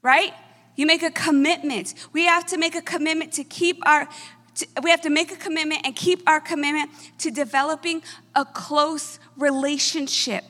right? 0.00 0.32
You 0.76 0.86
make 0.86 1.02
a 1.02 1.10
commitment. 1.10 1.92
We 2.14 2.24
have 2.24 2.46
to 2.46 2.56
make 2.56 2.74
a 2.74 2.80
commitment 2.80 3.32
to 3.34 3.44
keep 3.44 3.86
our 3.86 4.08
to, 4.56 4.66
we 4.82 4.90
have 4.90 5.00
to 5.02 5.10
make 5.10 5.32
a 5.32 5.36
commitment 5.36 5.82
and 5.84 5.94
keep 5.94 6.28
our 6.28 6.40
commitment 6.40 6.90
to 7.18 7.30
developing 7.30 8.02
a 8.34 8.44
close 8.44 9.18
relationship, 9.36 10.44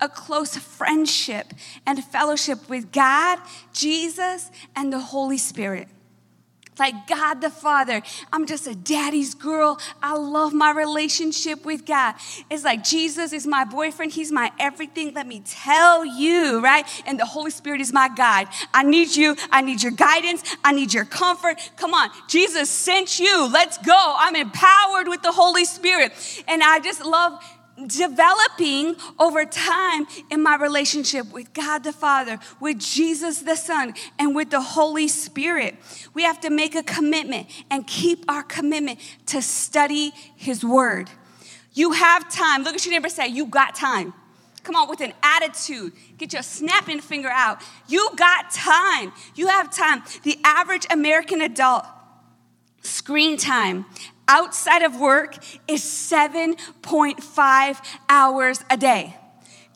a 0.00 0.08
close 0.08 0.56
friendship 0.56 1.52
and 1.86 2.02
fellowship 2.04 2.68
with 2.68 2.92
God, 2.92 3.38
Jesus, 3.72 4.50
and 4.76 4.92
the 4.92 5.00
Holy 5.00 5.38
Spirit 5.38 5.88
like 6.78 7.06
God 7.06 7.40
the 7.40 7.50
Father. 7.50 8.02
I'm 8.32 8.46
just 8.46 8.66
a 8.66 8.74
daddy's 8.74 9.34
girl. 9.34 9.78
I 10.02 10.16
love 10.16 10.52
my 10.52 10.70
relationship 10.70 11.64
with 11.64 11.84
God. 11.84 12.14
It's 12.50 12.64
like 12.64 12.82
Jesus 12.82 13.32
is 13.32 13.46
my 13.46 13.64
boyfriend. 13.64 14.12
He's 14.12 14.32
my 14.32 14.50
everything. 14.58 15.12
Let 15.14 15.26
me 15.26 15.42
tell 15.44 16.04
you, 16.04 16.60
right? 16.60 16.86
And 17.06 17.18
the 17.18 17.26
Holy 17.26 17.50
Spirit 17.50 17.80
is 17.80 17.92
my 17.92 18.08
guide. 18.08 18.48
I 18.72 18.82
need 18.82 19.14
you. 19.14 19.36
I 19.50 19.60
need 19.60 19.82
your 19.82 19.92
guidance. 19.92 20.42
I 20.64 20.72
need 20.72 20.92
your 20.94 21.04
comfort. 21.04 21.70
Come 21.76 21.94
on. 21.94 22.10
Jesus 22.28 22.70
sent 22.70 23.18
you. 23.18 23.50
Let's 23.52 23.78
go. 23.78 24.14
I'm 24.18 24.36
empowered 24.36 25.08
with 25.08 25.22
the 25.22 25.32
Holy 25.32 25.64
Spirit. 25.64 26.12
And 26.48 26.62
I 26.62 26.80
just 26.80 27.04
love 27.04 27.42
developing 27.86 28.96
over 29.18 29.44
time 29.44 30.06
in 30.30 30.42
my 30.42 30.56
relationship 30.56 31.32
with 31.32 31.52
God 31.52 31.84
the 31.84 31.92
Father, 31.92 32.38
with 32.60 32.78
Jesus 32.78 33.40
the 33.40 33.56
Son, 33.56 33.94
and 34.18 34.34
with 34.34 34.50
the 34.50 34.60
Holy 34.60 35.08
Spirit. 35.08 35.76
We 36.14 36.22
have 36.22 36.40
to 36.40 36.50
make 36.50 36.74
a 36.74 36.82
commitment 36.82 37.48
and 37.70 37.86
keep 37.86 38.24
our 38.30 38.42
commitment 38.42 38.98
to 39.26 39.42
study 39.42 40.12
His 40.36 40.64
Word. 40.64 41.10
You 41.72 41.92
have 41.92 42.30
time. 42.30 42.62
Look 42.62 42.74
at 42.74 42.84
your 42.84 42.92
neighbor 42.92 43.08
say, 43.08 43.28
You 43.28 43.46
got 43.46 43.74
time. 43.74 44.14
Come 44.62 44.76
on, 44.76 44.88
with 44.88 45.00
an 45.00 45.14
attitude. 45.22 45.92
Get 46.18 46.32
your 46.32 46.42
snapping 46.42 47.00
finger 47.00 47.30
out. 47.30 47.62
You 47.88 48.10
got 48.16 48.50
time. 48.50 49.12
You 49.34 49.46
have 49.46 49.74
time. 49.74 50.02
The 50.22 50.38
average 50.44 50.86
American 50.90 51.40
adult 51.40 51.86
screen 52.82 53.36
time 53.36 53.86
outside 54.30 54.82
of 54.82 54.98
work 54.98 55.36
is 55.68 55.82
7.5 55.82 57.84
hours 58.08 58.64
a 58.70 58.76
day. 58.76 59.16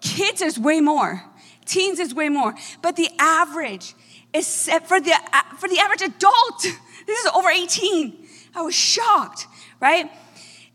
Kids 0.01 0.41
is 0.41 0.59
way 0.59 0.81
more. 0.81 1.25
Teens 1.67 1.99
is 1.99 2.15
way 2.15 2.29
more. 2.29 2.55
But 2.81 2.97
the 2.97 3.11
average 3.19 3.95
is 4.33 4.47
set 4.47 4.87
for 4.87 5.01
the, 5.01 5.13
uh, 5.13 5.43
for 5.59 5.69
the 5.69 5.79
average 5.79 6.03
adult. 6.03 6.67
This 7.07 7.21
is 7.21 7.31
over 7.35 7.51
18. 7.51 8.27
I 8.55 8.63
was 8.63 8.75
shocked, 8.75 9.47
right? 9.79 10.11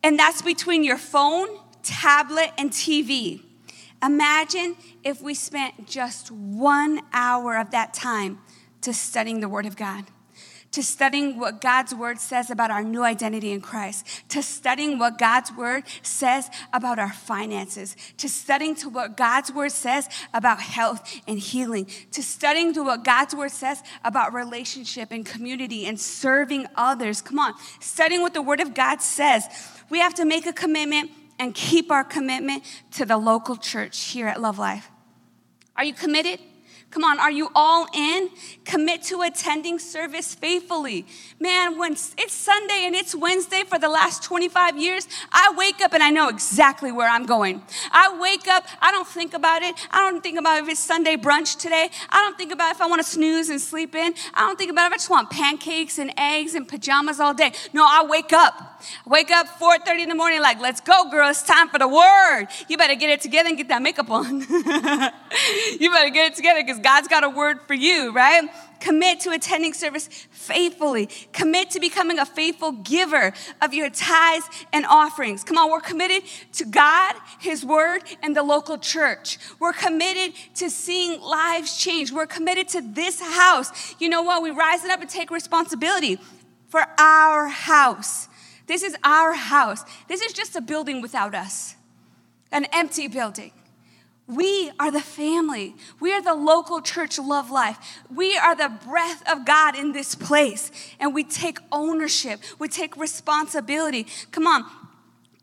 And 0.03 0.19
that's 0.19 0.43
between 0.43 0.83
your 0.83 0.99
phone, 0.99 1.47
tablet, 1.81 2.51
and 2.55 2.69
TV. 2.69 3.41
Imagine 4.03 4.75
if 5.03 5.23
we 5.23 5.33
spent 5.33 5.87
just 5.87 6.29
one 6.29 7.01
hour 7.13 7.57
of 7.57 7.71
that 7.71 7.95
time 7.95 8.37
to 8.81 8.93
studying 8.93 9.39
the 9.39 9.49
Word 9.49 9.65
of 9.65 9.75
God 9.75 10.05
to 10.71 10.84
studying 10.84 11.39
what 11.39 11.62
God's 11.62 11.95
word 11.95 12.19
says 12.19 12.51
about 12.51 12.69
our 12.71 12.84
new 12.84 13.03
identity 13.03 13.51
in 13.51 13.62
Christ, 13.62 14.05
to 14.29 14.43
studying 14.43 14.99
what 14.99 15.17
God's 15.17 15.51
word 15.51 15.84
says 16.03 16.49
about 16.73 16.99
our 16.99 17.12
finances, 17.12 17.95
to 18.17 18.29
studying 18.29 18.75
to 18.75 18.89
what 18.89 19.17
God's 19.17 19.51
word 19.51 19.71
says 19.71 20.08
about 20.34 20.60
health 20.62 21.21
and 21.27 21.39
healing, 21.39 21.88
to 22.12 22.21
studying 22.21 22.73
to 22.73 22.84
what 22.84 23.03
God's 23.03 23.34
word 23.34 23.51
says 23.51 23.82
about 24.03 24.34
relationship 24.34 25.12
and 25.12 25.25
community 25.25 25.86
and 25.86 25.99
serving 25.99 26.67
others. 26.75 27.21
Come 27.21 27.39
on, 27.39 27.53
studying 27.79 28.21
what 28.21 28.34
the 28.34 28.41
word 28.41 28.60
of 28.60 28.73
God 28.73 29.01
says. 29.01 29.47
We 29.89 29.99
have 29.99 30.13
to 30.15 30.25
make 30.25 30.45
a 30.45 30.53
commitment 30.53 31.12
and 31.39 31.55
keep 31.55 31.89
our 31.89 32.03
commitment 32.03 32.63
to 32.91 33.05
the 33.05 33.17
local 33.17 33.55
church 33.55 33.99
here 34.05 34.27
at 34.27 34.39
Love 34.41 34.60
Life. 34.60 34.91
Are 35.75 35.84
you 35.84 35.93
committed? 35.93 36.39
Come 36.91 37.04
on, 37.04 37.19
are 37.19 37.30
you 37.30 37.49
all 37.54 37.86
in? 37.93 38.30
Commit 38.65 39.04
to 39.04 39.21
attending 39.21 39.78
service 39.78 40.34
faithfully. 40.34 41.06
Man, 41.39 41.78
when 41.78 41.91
it's 41.93 42.34
Sunday 42.34 42.86
and 42.86 42.95
it's 42.95 43.13
Wednesday 43.13 43.62
for 43.67 43.78
the 43.78 43.89
last 43.89 44.23
25 44.23 44.75
years, 44.75 45.08
I 45.32 45.54
wake 45.56 45.82
up 45.82 45.93
and 45.93 46.02
I 46.02 46.10
know 46.10 46.30
exactly 46.30 46.91
where 46.91 47.08
I'm 47.08 47.28
going. 47.28 47.62
I 47.91 48.17
wake 48.19 48.47
up, 48.47 48.65
I 48.82 48.91
don't 48.91 49.08
think 49.08 49.36
about 49.36 49.62
it. 49.62 49.75
I 49.91 50.10
don't 50.10 50.23
think 50.23 50.39
about 50.39 50.63
if 50.63 50.69
it's 50.69 50.80
Sunday 50.80 51.15
brunch 51.15 51.60
today. 51.60 51.89
I 52.10 52.17
don't 52.17 52.38
think 52.38 52.52
about 52.52 52.71
if 52.71 52.82
I 52.82 52.88
want 52.88 53.04
to 53.04 53.08
snooze 53.08 53.49
and 53.49 53.62
sleep 53.62 53.93
in. 53.93 54.15
I 54.34 54.41
don't 54.41 54.58
think 54.58 54.71
about 54.71 54.88
if 54.88 54.93
I 54.93 54.95
just 54.95 55.12
want 55.12 55.30
pancakes 55.30 55.99
and 55.99 56.12
eggs 56.17 56.56
and 56.56 56.67
pajamas 56.67 57.19
all 57.19 57.36
day. 57.36 57.52
No, 57.71 57.86
I 57.88 58.04
wake 58.10 58.34
up. 58.34 58.82
Wake 59.06 59.30
up 59.30 59.47
4:30 59.60 60.04
in 60.04 60.10
the 60.10 60.15
morning 60.15 60.41
like, 60.41 60.60
"Let's 60.60 60.82
go, 60.82 61.10
girl. 61.12 61.30
It's 61.30 61.43
time 61.43 61.69
for 61.69 61.78
the 61.78 61.88
word. 61.88 62.47
You 62.67 62.78
better 62.78 62.95
get 62.95 63.10
it 63.10 63.21
together 63.21 63.49
and 63.49 63.58
get 63.58 63.67
that 63.67 63.82
makeup 63.82 64.10
on. 64.10 64.39
you 65.80 65.91
better 65.91 66.10
get 66.10 66.32
it 66.32 66.36
together 66.36 66.63
cuz 66.63 66.78
God's 66.83 67.07
got 67.07 67.23
a 67.23 67.29
word 67.29 67.59
for 67.67 67.73
you, 67.73 68.11
right? 68.11 68.49
Commit 68.79 69.19
to 69.21 69.31
attending 69.31 69.73
service 69.73 70.07
faithfully. 70.31 71.09
Commit 71.33 71.71
to 71.71 71.79
becoming 71.79 72.19
a 72.19 72.25
faithful 72.25 72.71
giver 72.71 73.33
of 73.61 73.73
your 73.73 73.89
tithes 73.89 74.47
and 74.71 74.85
offerings. 74.85 75.43
Come 75.43 75.57
on, 75.57 75.69
we're 75.69 75.81
committed 75.81 76.23
to 76.53 76.65
God, 76.65 77.15
His 77.39 77.65
Word, 77.65 78.03
and 78.23 78.35
the 78.35 78.43
local 78.43 78.77
church. 78.77 79.37
We're 79.59 79.73
committed 79.73 80.33
to 80.55 80.69
seeing 80.69 81.21
lives 81.21 81.77
change. 81.77 82.11
We're 82.11 82.25
committed 82.25 82.69
to 82.69 82.81
this 82.81 83.21
house. 83.21 83.95
You 83.99 84.09
know 84.09 84.21
what? 84.21 84.41
We 84.41 84.51
rise 84.51 84.85
it 84.85 84.91
up 84.91 85.01
and 85.01 85.09
take 85.09 85.29
responsibility 85.29 86.19
for 86.69 86.85
our 86.97 87.47
house. 87.47 88.27
This 88.67 88.83
is 88.83 88.95
our 89.03 89.33
house. 89.33 89.83
This 90.07 90.21
is 90.21 90.31
just 90.31 90.55
a 90.55 90.61
building 90.61 91.01
without 91.01 91.33
us, 91.35 91.75
an 92.51 92.65
empty 92.71 93.07
building. 93.07 93.51
We 94.29 94.71
are 94.79 94.91
the 94.91 95.01
family. 95.01 95.75
We 95.99 96.13
are 96.13 96.21
the 96.21 96.35
local 96.35 96.81
church 96.81 97.17
love 97.17 97.49
life. 97.49 97.99
We 98.13 98.37
are 98.37 98.55
the 98.55 98.71
breath 98.87 99.23
of 99.27 99.43
God 99.43 99.75
in 99.75 99.91
this 99.91 100.13
place. 100.13 100.71
And 100.99 101.15
we 101.15 101.23
take 101.23 101.57
ownership, 101.71 102.39
we 102.59 102.67
take 102.67 102.95
responsibility. 102.95 104.05
Come 104.31 104.45
on, 104.45 104.65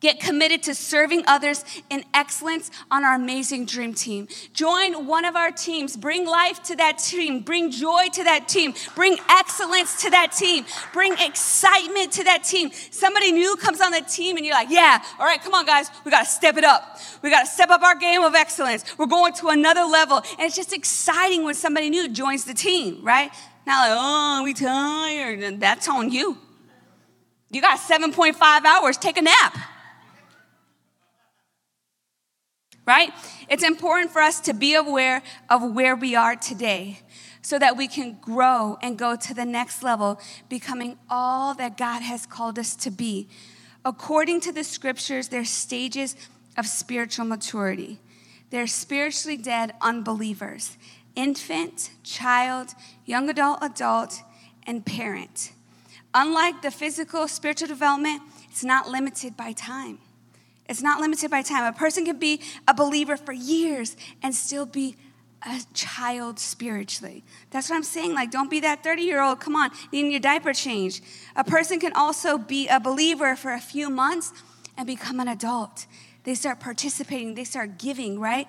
Get 0.07 0.21
committed 0.21 0.62
to 0.62 0.75
serving 0.77 1.25
others 1.27 1.64
in 1.90 2.05
excellence 2.14 2.71
on 2.92 3.05
our 3.05 3.16
amazing 3.16 3.66
dream 3.66 3.92
team. 3.92 4.29
Join 4.53 5.05
one 5.05 5.25
of 5.25 5.35
our 5.35 5.51
teams. 5.51 5.97
Bring 5.97 6.25
life 6.25 6.62
to 6.62 6.77
that 6.77 6.99
team. 6.99 7.40
Bring 7.40 7.73
joy 7.73 8.07
to 8.12 8.23
that 8.23 8.47
team. 8.47 8.73
Bring 8.95 9.16
excellence 9.29 10.03
to 10.03 10.11
that 10.11 10.31
team. 10.31 10.64
Bring 10.92 11.14
excitement 11.19 12.12
to 12.12 12.23
that 12.23 12.45
team. 12.45 12.71
Somebody 12.92 13.33
new 13.33 13.57
comes 13.57 13.81
on 13.81 13.90
the 13.90 14.01
team 14.01 14.37
and 14.37 14.47
you're 14.47 14.55
like, 14.55 14.71
yeah, 14.71 15.03
all 15.19 15.27
right, 15.27 15.42
come 15.42 15.55
on, 15.55 15.66
guys. 15.66 15.90
We 16.05 16.12
got 16.12 16.21
to 16.21 16.31
step 16.31 16.57
it 16.57 16.62
up. 16.62 17.01
We 17.23 17.31
got 17.31 17.40
to 17.40 17.51
step 17.51 17.71
up 17.71 17.83
our 17.83 17.97
game 17.97 18.23
of 18.23 18.37
excellence. 18.37 18.85
We're 18.97 19.07
going 19.07 19.35
to 19.35 19.49
another 19.49 19.83
level. 19.83 20.19
And 20.19 20.42
it's 20.42 20.55
just 20.55 20.73
exciting 20.73 21.42
when 21.42 21.55
somebody 21.55 21.90
new 21.90 22.09
joins 22.11 22.45
the 22.45 22.55
team, 22.55 23.05
right? 23.05 23.33
Not 23.66 23.88
like, 23.88 23.99
oh, 24.01 24.42
we 24.45 24.55
tired. 24.55 25.40
And 25.40 25.61
that's 25.61 25.88
on 25.88 26.12
you. 26.12 26.38
You 27.51 27.61
got 27.61 27.81
7.5 27.81 28.64
hours. 28.64 28.99
Take 28.99 29.19
a 29.19 29.23
nap. 29.23 29.57
Right? 32.87 33.11
It's 33.49 33.64
important 33.64 34.12
for 34.12 34.22
us 34.22 34.40
to 34.40 34.55
be 34.55 34.75
aware 34.75 35.22
of 35.51 35.75
where 35.75 35.96
we 35.96 36.14
are 36.14 36.37
today 36.37 37.01
so 37.42 37.59
that 37.59 37.77
we 37.77 37.87
can 37.87 38.18
grow 38.20 38.79
and 38.83 38.99
go 38.99 39.14
to 39.14 39.35
the 39.35 39.44
next 39.44 39.83
level, 39.83 40.20
becoming 40.49 40.99
all 41.11 41.55
that 41.55 41.77
God 41.77 42.03
has 42.03 42.27
called 42.27 42.59
us 42.59 42.75
to 42.77 42.90
be. 42.90 43.29
According 43.85 44.40
to 44.42 44.53
the 44.53 44.64
scriptures, 44.64 45.29
there's 45.29 45.51
stages 45.51 46.16
of 46.57 46.66
spiritual 46.66 47.25
maturity. 47.25 48.01
They're 48.51 48.66
spiritually 48.66 49.37
dead 49.37 49.75
unbelievers 49.81 50.77
infant, 51.14 51.90
child, 52.03 52.75
young 53.07 53.31
adult, 53.31 53.59
adult, 53.62 54.22
and 54.66 54.85
parent. 54.85 55.53
Unlike 56.12 56.62
the 56.62 56.70
physical 56.70 57.27
spiritual 57.27 57.68
development, 57.68 58.22
it's 58.51 58.62
not 58.62 58.90
limited 58.90 59.37
by 59.37 59.53
time. 59.53 59.99
It's 60.68 60.83
not 60.83 61.00
limited 61.00 61.31
by 61.31 61.42
time. 61.42 61.64
A 61.64 61.76
person 61.76 62.05
can 62.05 62.18
be 62.18 62.40
a 62.66 62.74
believer 62.74 63.16
for 63.16 63.33
years 63.33 63.96
and 64.22 64.35
still 64.35 64.66
be 64.66 64.96
a 65.46 65.61
child 65.74 66.38
spiritually. 66.38 67.24
That's 67.50 67.70
what 67.70 67.76
I'm 67.76 67.83
saying. 67.83 68.14
Like, 68.14 68.31
don't 68.31 68.50
be 68.50 68.61
that 68.61 68.83
30 68.83 69.02
year 69.02 69.22
old, 69.22 69.40
come 69.40 69.55
on, 69.55 69.70
needing 69.92 70.11
your 70.11 70.20
diaper 70.20 70.52
change. 70.52 71.02
A 71.37 71.44
person 71.44 71.79
can 71.79 71.92
also 71.92 72.38
be 72.38 72.68
a 72.68 72.81
believer 72.81 73.37
for 73.37 73.52
a 73.52 73.61
few 73.61 73.88
months 73.88 74.33
and 74.76 74.87
become 74.87 75.20
an 75.20 75.29
adult. 75.29 75.87
They 76.24 76.35
start 76.35 76.59
participating, 76.59 77.35
they 77.35 77.44
start 77.44 77.79
giving, 77.79 78.18
right? 78.18 78.48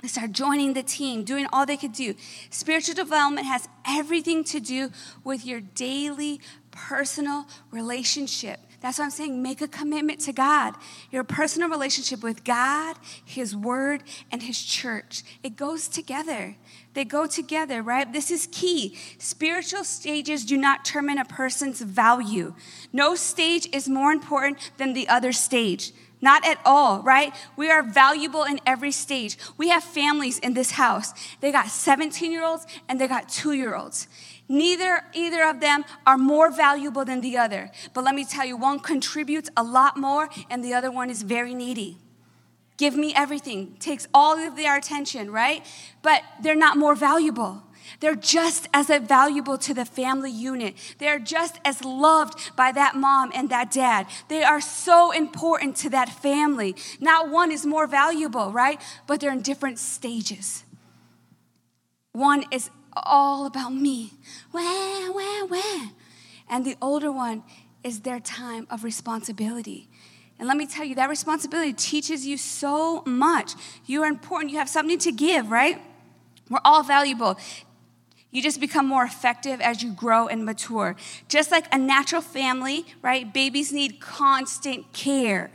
They 0.00 0.08
start 0.08 0.32
joining 0.32 0.74
the 0.74 0.82
team, 0.82 1.24
doing 1.24 1.46
all 1.52 1.66
they 1.66 1.78
could 1.78 1.92
do. 1.94 2.14
Spiritual 2.50 2.94
development 2.94 3.46
has 3.46 3.68
everything 3.86 4.44
to 4.44 4.60
do 4.60 4.90
with 5.24 5.44
your 5.46 5.60
daily 5.60 6.40
personal 6.70 7.46
relationship 7.70 8.60
that's 8.84 8.98
what 8.98 9.06
I'm 9.06 9.10
saying. 9.12 9.42
Make 9.42 9.62
a 9.62 9.66
commitment 9.66 10.20
to 10.20 10.32
God. 10.34 10.74
Your 11.10 11.24
personal 11.24 11.70
relationship 11.70 12.22
with 12.22 12.44
God, 12.44 12.96
His 13.24 13.56
Word, 13.56 14.02
and 14.30 14.42
His 14.42 14.62
church. 14.62 15.22
It 15.42 15.56
goes 15.56 15.88
together. 15.88 16.56
They 16.92 17.06
go 17.06 17.26
together, 17.26 17.82
right? 17.82 18.12
This 18.12 18.30
is 18.30 18.46
key. 18.52 18.98
Spiritual 19.16 19.84
stages 19.84 20.44
do 20.44 20.58
not 20.58 20.84
determine 20.84 21.16
a 21.16 21.24
person's 21.24 21.80
value. 21.80 22.52
No 22.92 23.14
stage 23.14 23.66
is 23.72 23.88
more 23.88 24.12
important 24.12 24.58
than 24.76 24.92
the 24.92 25.08
other 25.08 25.32
stage. 25.32 25.92
Not 26.20 26.46
at 26.46 26.58
all, 26.66 27.02
right? 27.02 27.34
We 27.56 27.70
are 27.70 27.82
valuable 27.82 28.44
in 28.44 28.60
every 28.66 28.92
stage. 28.92 29.38
We 29.56 29.70
have 29.70 29.82
families 29.82 30.38
in 30.38 30.52
this 30.52 30.72
house. 30.72 31.14
They 31.40 31.52
got 31.52 31.68
17 31.68 32.30
year 32.30 32.44
olds 32.44 32.66
and 32.88 33.00
they 33.00 33.08
got 33.08 33.30
two 33.30 33.52
year 33.52 33.74
olds. 33.74 34.08
Neither 34.48 35.04
either 35.14 35.44
of 35.44 35.60
them 35.60 35.84
are 36.06 36.18
more 36.18 36.50
valuable 36.50 37.04
than 37.04 37.20
the 37.20 37.36
other. 37.36 37.70
But 37.94 38.04
let 38.04 38.14
me 38.14 38.24
tell 38.24 38.44
you, 38.44 38.56
one 38.56 38.78
contributes 38.78 39.50
a 39.56 39.62
lot 39.62 39.96
more 39.96 40.28
and 40.50 40.62
the 40.62 40.74
other 40.74 40.90
one 40.90 41.10
is 41.10 41.22
very 41.22 41.54
needy. 41.54 41.98
Give 42.76 42.96
me 42.96 43.14
everything, 43.14 43.76
takes 43.78 44.06
all 44.12 44.36
of 44.36 44.56
their 44.56 44.76
attention, 44.76 45.30
right? 45.30 45.64
But 46.02 46.22
they're 46.42 46.56
not 46.56 46.76
more 46.76 46.94
valuable. 46.94 47.62
They're 48.00 48.16
just 48.16 48.68
as 48.72 48.88
valuable 49.06 49.58
to 49.58 49.74
the 49.74 49.84
family 49.84 50.30
unit. 50.30 50.74
They're 50.98 51.18
just 51.18 51.60
as 51.64 51.84
loved 51.84 52.56
by 52.56 52.72
that 52.72 52.96
mom 52.96 53.30
and 53.34 53.48
that 53.50 53.70
dad. 53.70 54.06
They 54.28 54.42
are 54.42 54.60
so 54.60 55.12
important 55.12 55.76
to 55.76 55.90
that 55.90 56.08
family. 56.08 56.74
Not 56.98 57.30
one 57.30 57.52
is 57.52 57.64
more 57.64 57.86
valuable, 57.86 58.50
right? 58.50 58.80
But 59.06 59.20
they're 59.20 59.32
in 59.32 59.42
different 59.42 59.78
stages. 59.78 60.64
One 62.12 62.44
is 62.50 62.70
all 62.96 63.46
about 63.46 63.72
me. 63.72 64.12
Wah, 64.52 65.10
wah, 65.10 65.44
wah. 65.44 65.88
And 66.48 66.64
the 66.64 66.76
older 66.80 67.10
one 67.10 67.42
is 67.82 68.00
their 68.00 68.20
time 68.20 68.66
of 68.70 68.84
responsibility. 68.84 69.88
And 70.38 70.48
let 70.48 70.56
me 70.56 70.66
tell 70.66 70.84
you, 70.84 70.94
that 70.96 71.08
responsibility 71.08 71.72
teaches 71.72 72.26
you 72.26 72.36
so 72.36 73.02
much. 73.06 73.54
You 73.86 74.02
are 74.02 74.08
important. 74.08 74.50
You 74.50 74.58
have 74.58 74.68
something 74.68 74.98
to 74.98 75.12
give, 75.12 75.50
right? 75.50 75.80
We're 76.50 76.60
all 76.64 76.82
valuable. 76.82 77.38
You 78.30 78.42
just 78.42 78.60
become 78.60 78.86
more 78.86 79.04
effective 79.04 79.60
as 79.60 79.82
you 79.82 79.92
grow 79.92 80.26
and 80.26 80.44
mature. 80.44 80.96
Just 81.28 81.52
like 81.52 81.72
a 81.72 81.78
natural 81.78 82.20
family, 82.20 82.84
right? 83.00 83.32
Babies 83.32 83.72
need 83.72 84.00
constant 84.00 84.92
care. 84.92 85.52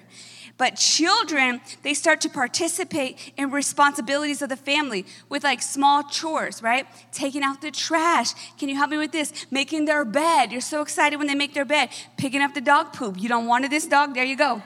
But 0.59 0.75
children, 0.75 1.61
they 1.83 1.93
start 1.93 2.19
to 2.21 2.29
participate 2.29 3.31
in 3.37 3.49
responsibilities 3.49 4.41
of 4.41 4.49
the 4.49 4.57
family 4.57 5.05
with 5.29 5.45
like 5.45 5.61
small 5.61 6.03
chores, 6.03 6.61
right? 6.61 6.85
Taking 7.13 7.43
out 7.43 7.61
the 7.61 7.71
trash. 7.71 8.33
Can 8.57 8.67
you 8.67 8.75
help 8.75 8.89
me 8.89 8.97
with 8.97 9.13
this? 9.13 9.47
Making 9.49 9.85
their 9.85 10.03
bed. 10.03 10.51
You're 10.51 10.59
so 10.59 10.81
excited 10.81 11.15
when 11.15 11.27
they 11.27 11.33
make 11.33 11.53
their 11.53 11.63
bed. 11.63 11.89
Picking 12.17 12.41
up 12.41 12.53
the 12.53 12.61
dog 12.61 12.91
poop. 12.91 13.15
You 13.17 13.29
don't 13.29 13.47
want 13.47 13.69
this 13.69 13.87
dog? 13.87 14.13
There 14.13 14.25
you 14.25 14.35
go. 14.35 14.61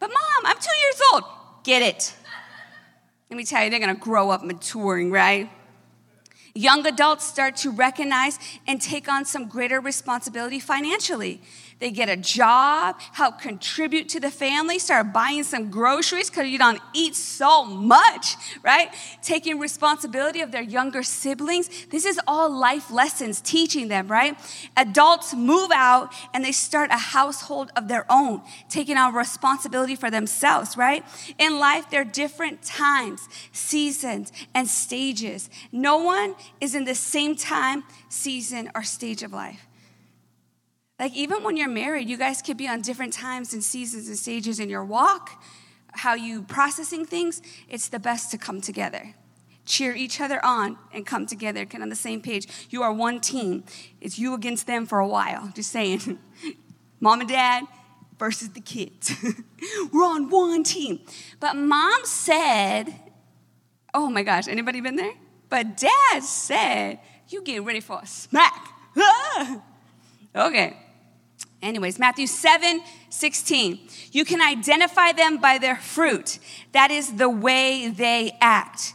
But 0.00 0.08
mom, 0.08 0.46
I'm 0.46 0.56
two 0.56 0.76
years 0.76 1.00
old. 1.12 1.24
Get 1.62 1.82
it. 1.82 2.16
Let 3.30 3.36
me 3.36 3.44
tell 3.44 3.62
you, 3.62 3.68
they're 3.68 3.80
gonna 3.80 3.94
grow 3.94 4.30
up 4.30 4.42
maturing, 4.42 5.10
right? 5.10 5.50
Young 6.54 6.86
adults 6.86 7.26
start 7.26 7.56
to 7.56 7.70
recognize 7.70 8.38
and 8.66 8.80
take 8.80 9.10
on 9.10 9.24
some 9.24 9.46
greater 9.46 9.80
responsibility 9.80 10.60
financially. 10.60 11.40
They 11.82 11.90
get 11.90 12.08
a 12.08 12.16
job, 12.16 13.00
help 13.10 13.40
contribute 13.40 14.08
to 14.10 14.20
the 14.20 14.30
family, 14.30 14.78
start 14.78 15.12
buying 15.12 15.42
some 15.42 15.68
groceries 15.68 16.30
because 16.30 16.46
you 16.46 16.56
don't 16.56 16.80
eat 16.94 17.16
so 17.16 17.64
much, 17.64 18.36
right? 18.62 18.94
Taking 19.20 19.58
responsibility 19.58 20.42
of 20.42 20.52
their 20.52 20.62
younger 20.62 21.02
siblings. 21.02 21.86
This 21.86 22.04
is 22.04 22.20
all 22.28 22.48
life 22.56 22.92
lessons 22.92 23.40
teaching 23.40 23.88
them, 23.88 24.06
right? 24.06 24.38
Adults 24.76 25.34
move 25.34 25.72
out 25.74 26.14
and 26.32 26.44
they 26.44 26.52
start 26.52 26.92
a 26.92 26.98
household 26.98 27.72
of 27.74 27.88
their 27.88 28.06
own, 28.08 28.42
taking 28.68 28.96
on 28.96 29.12
responsibility 29.12 29.96
for 29.96 30.08
themselves, 30.08 30.76
right? 30.76 31.04
In 31.36 31.58
life, 31.58 31.90
there 31.90 32.02
are 32.02 32.04
different 32.04 32.62
times, 32.62 33.28
seasons, 33.50 34.32
and 34.54 34.68
stages. 34.68 35.50
No 35.72 35.96
one 35.96 36.36
is 36.60 36.76
in 36.76 36.84
the 36.84 36.94
same 36.94 37.34
time, 37.34 37.82
season, 38.08 38.70
or 38.72 38.84
stage 38.84 39.24
of 39.24 39.32
life. 39.32 39.66
Like, 41.02 41.14
even 41.14 41.42
when 41.42 41.56
you're 41.56 41.68
married, 41.68 42.08
you 42.08 42.16
guys 42.16 42.40
could 42.42 42.56
be 42.56 42.68
on 42.68 42.80
different 42.80 43.12
times 43.12 43.52
and 43.52 43.64
seasons 43.64 44.06
and 44.06 44.16
stages 44.16 44.60
in 44.60 44.68
your 44.68 44.84
walk, 44.84 45.42
how 45.94 46.14
you 46.14 46.42
processing 46.42 47.04
things. 47.04 47.42
It's 47.68 47.88
the 47.88 47.98
best 47.98 48.30
to 48.30 48.38
come 48.38 48.60
together. 48.60 49.16
cheer 49.64 49.96
each 49.96 50.20
other 50.20 50.38
on 50.44 50.78
and 50.94 51.04
come 51.04 51.26
together, 51.26 51.64
get 51.64 51.82
on 51.82 51.88
the 51.88 51.96
same 51.96 52.20
page. 52.20 52.46
You 52.70 52.84
are 52.84 52.92
one 52.92 53.20
team. 53.20 53.64
It's 54.00 54.16
you 54.16 54.32
against 54.32 54.68
them 54.68 54.86
for 54.86 55.00
a 55.00 55.08
while. 55.08 55.50
Just 55.56 55.72
saying. 55.72 56.20
Mom 57.00 57.18
and 57.18 57.28
dad 57.28 57.64
versus 58.16 58.50
the 58.50 58.60
kids. 58.60 59.12
We're 59.92 60.04
on 60.04 60.30
one 60.30 60.62
team. 60.62 61.00
But 61.40 61.56
mom 61.56 62.04
said, 62.04 62.94
oh 63.92 64.08
my 64.08 64.22
gosh, 64.22 64.46
anybody 64.46 64.80
been 64.80 64.94
there? 64.94 65.14
But 65.48 65.76
dad 65.76 66.22
said, 66.22 67.00
you 67.28 67.42
get 67.42 67.64
ready 67.64 67.80
for 67.80 67.98
a 68.00 68.06
smack. 68.06 68.68
okay. 70.36 70.76
Anyways, 71.62 71.98
Matthew 71.98 72.26
7 72.26 72.82
16. 73.08 73.78
You 74.10 74.24
can 74.24 74.40
identify 74.40 75.12
them 75.12 75.38
by 75.38 75.58
their 75.58 75.76
fruit. 75.76 76.38
That 76.72 76.90
is 76.90 77.16
the 77.16 77.28
way 77.28 77.88
they 77.88 78.36
act. 78.40 78.94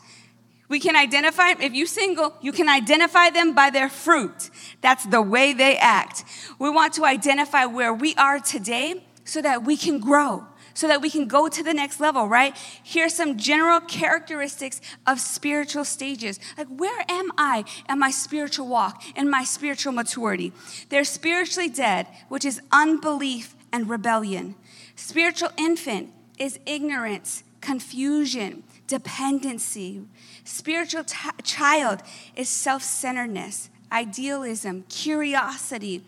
We 0.69 0.79
can 0.79 0.95
identify, 0.95 1.51
if 1.51 1.73
you 1.73 1.85
single, 1.85 2.33
you 2.41 2.51
can 2.51 2.67
identify 2.67 3.29
them 3.29 3.53
by 3.53 3.69
their 3.69 3.87
fruit. 3.87 4.49
That's 4.81 5.05
the 5.05 5.21
way 5.21 5.53
they 5.53 5.77
act. 5.77 6.25
We 6.59 6.69
want 6.69 6.93
to 6.95 7.05
identify 7.05 7.65
where 7.65 7.93
we 7.93 8.15
are 8.15 8.39
today 8.39 9.05
so 9.23 9.41
that 9.41 9.63
we 9.63 9.77
can 9.77 9.99
grow, 9.99 10.46
so 10.77 10.87
that 10.87 11.01
we 11.01 11.09
can 11.09 11.25
go 11.25 11.47
to 11.47 11.63
the 11.63 11.73
next 11.73 11.99
level, 11.99 12.27
right? 12.27 12.55
Here's 12.83 13.15
some 13.15 13.35
general 13.35 13.79
characteristics 13.79 14.79
of 15.07 15.19
spiritual 15.19 15.83
stages. 15.83 16.39
Like, 16.55 16.67
where 16.67 17.03
am 17.09 17.31
I 17.35 17.65
in 17.89 17.97
my 17.97 18.11
spiritual 18.11 18.67
walk, 18.67 19.01
in 19.17 19.27
my 19.27 19.43
spiritual 19.43 19.91
maturity? 19.91 20.53
They're 20.89 21.03
spiritually 21.03 21.67
dead, 21.67 22.05
which 22.29 22.45
is 22.45 22.61
unbelief 22.71 23.55
and 23.73 23.89
rebellion. 23.89 24.53
Spiritual 24.95 25.49
infant 25.57 26.11
is 26.37 26.59
ignorance, 26.67 27.43
confusion, 27.59 28.61
dependency. 28.85 30.05
Spiritual 30.43 31.05
t- 31.05 31.17
child 31.41 32.03
is 32.35 32.49
self 32.49 32.83
centeredness, 32.83 33.71
idealism, 33.91 34.83
curiosity. 34.89 36.03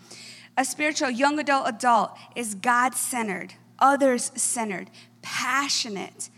A 0.55 0.63
spiritual 0.63 1.09
young 1.09 1.39
adult 1.39 1.67
adult 1.67 2.11
is 2.35 2.53
God 2.53 2.93
centered, 2.93 3.55
others 3.79 4.31
centered, 4.35 4.89
passionate. 5.21 6.29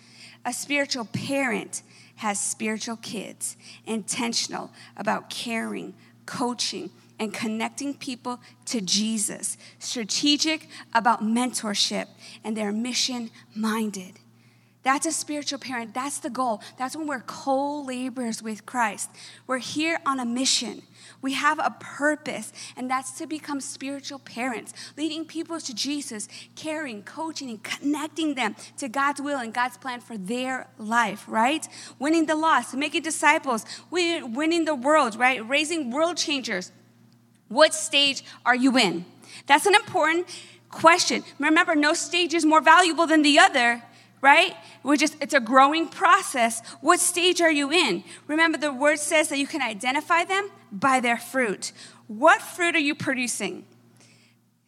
A 0.46 0.54
spiritual 0.54 1.06
parent 1.06 1.84
has 2.18 2.40
spiritual 2.40 2.98
kids, 2.98 3.58
intentional 3.86 4.72
about 4.96 5.30
caring, 5.30 5.94
coaching, 6.26 6.90
and 7.20 7.34
connecting 7.34 7.94
people 7.94 8.40
to 8.66 8.82
Jesus, 8.82 9.58
strategic 9.78 10.68
about 10.94 11.24
mentorship, 11.24 12.08
and 12.44 12.58
they're 12.58 12.72
mission 12.72 13.30
minded. 13.56 14.14
That's 14.84 15.06
a 15.06 15.12
spiritual 15.12 15.60
parent. 15.60 15.94
That's 15.94 16.18
the 16.20 16.32
goal. 16.32 16.62
That's 16.78 16.96
when 16.96 17.06
we're 17.06 17.22
co 17.22 17.82
laborers 17.82 18.42
with 18.42 18.66
Christ. 18.66 19.12
We're 19.46 19.60
here 19.60 20.00
on 20.06 20.20
a 20.20 20.26
mission. 20.26 20.82
We 21.22 21.34
have 21.34 21.60
a 21.60 21.76
purpose, 21.80 22.52
and 22.76 22.90
that's 22.90 23.12
to 23.20 23.28
become 23.28 23.62
spiritual 23.62 24.20
parents, 24.20 24.74
leading 24.98 25.26
people 25.26 25.60
to 25.60 25.74
Jesus, 25.74 26.28
caring, 26.56 27.04
coaching, 27.04 27.50
and 27.50 27.64
connecting 27.64 28.36
them 28.36 28.56
to 28.78 28.90
God's 28.90 29.22
will 29.22 29.40
and 29.40 29.54
God's 29.54 29.78
plan 29.78 30.02
for 30.02 30.18
their 30.18 30.68
life, 30.78 31.26
right? 31.28 31.68
Winning 32.00 32.26
the 32.26 32.36
lost, 32.36 32.74
making 32.76 33.04
disciples, 33.04 33.66
winning 33.92 34.66
the 34.66 34.76
world, 34.76 35.16
right? 35.16 35.48
Raising 35.48 35.92
world 35.92 36.18
changers. 36.18 36.72
What 37.50 37.74
stage 37.74 38.24
are 38.46 38.56
you 38.56 38.78
in? 38.78 39.06
That's 39.46 39.66
an 39.66 39.76
important 39.76 40.28
question. 40.70 41.24
Remember, 41.38 41.76
no 41.76 41.94
stage 41.94 42.34
is 42.34 42.46
more 42.46 42.62
valuable 42.62 43.06
than 43.06 43.22
the 43.22 43.40
other 43.40 43.84
right? 44.22 44.56
We're 44.84 44.98
just, 44.98 45.18
it's 45.20 45.34
a 45.34 45.40
growing 45.40 45.88
process. 45.88 46.62
What 46.80 47.00
stage 47.00 47.42
are 47.42 47.52
you 47.52 47.72
in? 47.72 48.04
Remember, 48.28 48.56
the 48.56 48.72
word 48.72 49.00
says 49.00 49.30
that 49.30 49.40
you 49.40 49.48
can 49.48 49.64
identify 49.64 50.24
them 50.24 50.52
by 50.72 51.00
their 51.00 51.18
fruit. 51.18 51.72
What 52.08 52.42
fruit 52.42 52.76
are 52.76 52.80
you 52.80 52.96
producing? 52.96 53.66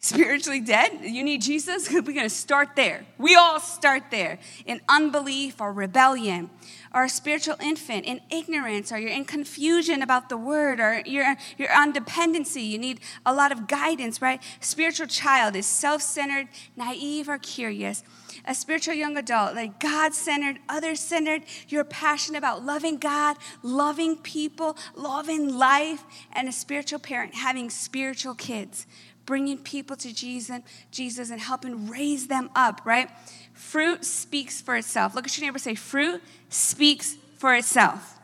Spiritually 0.04 0.60
dead? 0.60 1.00
You 1.00 1.24
need 1.24 1.40
Jesus? 1.40 1.90
We're 1.90 2.02
going 2.02 2.18
to 2.24 2.28
start 2.28 2.76
there. 2.76 3.06
We 3.16 3.36
all 3.36 3.58
start 3.58 4.10
there 4.10 4.38
in 4.66 4.82
unbelief 4.86 5.62
or 5.62 5.72
rebellion, 5.72 6.50
or 6.92 7.04
a 7.04 7.08
spiritual 7.08 7.56
infant 7.58 8.04
in 8.04 8.20
ignorance, 8.30 8.92
or 8.92 8.98
you're 8.98 9.08
in 9.08 9.24
confusion 9.24 10.02
about 10.02 10.28
the 10.28 10.36
word, 10.36 10.78
or 10.78 11.00
you're, 11.06 11.34
you're 11.56 11.74
on 11.74 11.92
dependency. 11.92 12.60
You 12.60 12.76
need 12.76 13.00
a 13.24 13.32
lot 13.32 13.50
of 13.50 13.66
guidance, 13.66 14.20
right? 14.20 14.42
Spiritual 14.60 15.06
child 15.06 15.56
is 15.56 15.64
self 15.64 16.02
centered, 16.02 16.48
naive, 16.76 17.26
or 17.26 17.38
curious 17.38 18.04
a 18.46 18.54
spiritual 18.54 18.94
young 18.94 19.16
adult, 19.16 19.54
like 19.54 19.80
God 19.80 20.14
centered, 20.14 20.58
other 20.68 20.94
centered. 20.94 21.44
You're 21.68 21.84
passionate 21.84 22.38
about 22.38 22.64
loving 22.64 22.98
God, 22.98 23.36
loving 23.62 24.16
people, 24.16 24.76
loving 24.94 25.56
life, 25.56 26.04
and 26.32 26.48
a 26.48 26.52
spiritual 26.52 26.98
parent 26.98 27.34
having 27.34 27.70
spiritual 27.70 28.34
kids, 28.34 28.86
bringing 29.26 29.58
people 29.58 29.96
to 29.96 30.14
Jesus, 30.14 30.60
Jesus 30.90 31.30
and 31.30 31.40
helping 31.40 31.88
raise 31.88 32.26
them 32.26 32.50
up, 32.54 32.80
right? 32.84 33.08
Fruit 33.52 34.04
speaks 34.04 34.60
for 34.60 34.76
itself. 34.76 35.14
Look 35.14 35.26
at 35.26 35.36
your 35.38 35.46
neighbor 35.46 35.58
say, 35.58 35.74
fruit 35.74 36.22
speaks 36.48 37.16
for 37.38 37.54
itself. 37.54 38.18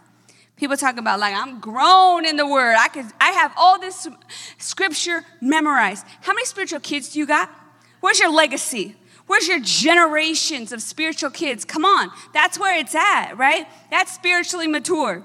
People 0.56 0.76
talk 0.76 0.98
about 0.98 1.18
like 1.18 1.34
I'm 1.34 1.58
grown 1.58 2.26
in 2.26 2.36
the 2.36 2.46
word. 2.46 2.76
I 2.78 2.88
could 2.88 3.06
I 3.18 3.30
have 3.30 3.52
all 3.56 3.80
this 3.80 4.06
scripture 4.58 5.24
memorized. 5.40 6.04
How 6.20 6.34
many 6.34 6.44
spiritual 6.44 6.80
kids 6.80 7.14
do 7.14 7.18
you 7.18 7.26
got? 7.26 7.50
Where's 8.00 8.20
your 8.20 8.30
legacy? 8.30 8.94
Where's 9.26 9.48
your 9.48 9.60
generations 9.60 10.72
of 10.72 10.82
spiritual 10.82 11.30
kids? 11.30 11.64
Come 11.64 11.84
on, 11.84 12.10
that's 12.34 12.58
where 12.58 12.78
it's 12.78 12.94
at, 12.94 13.38
right? 13.38 13.66
That's 13.90 14.12
spiritually 14.12 14.66
mature. 14.66 15.24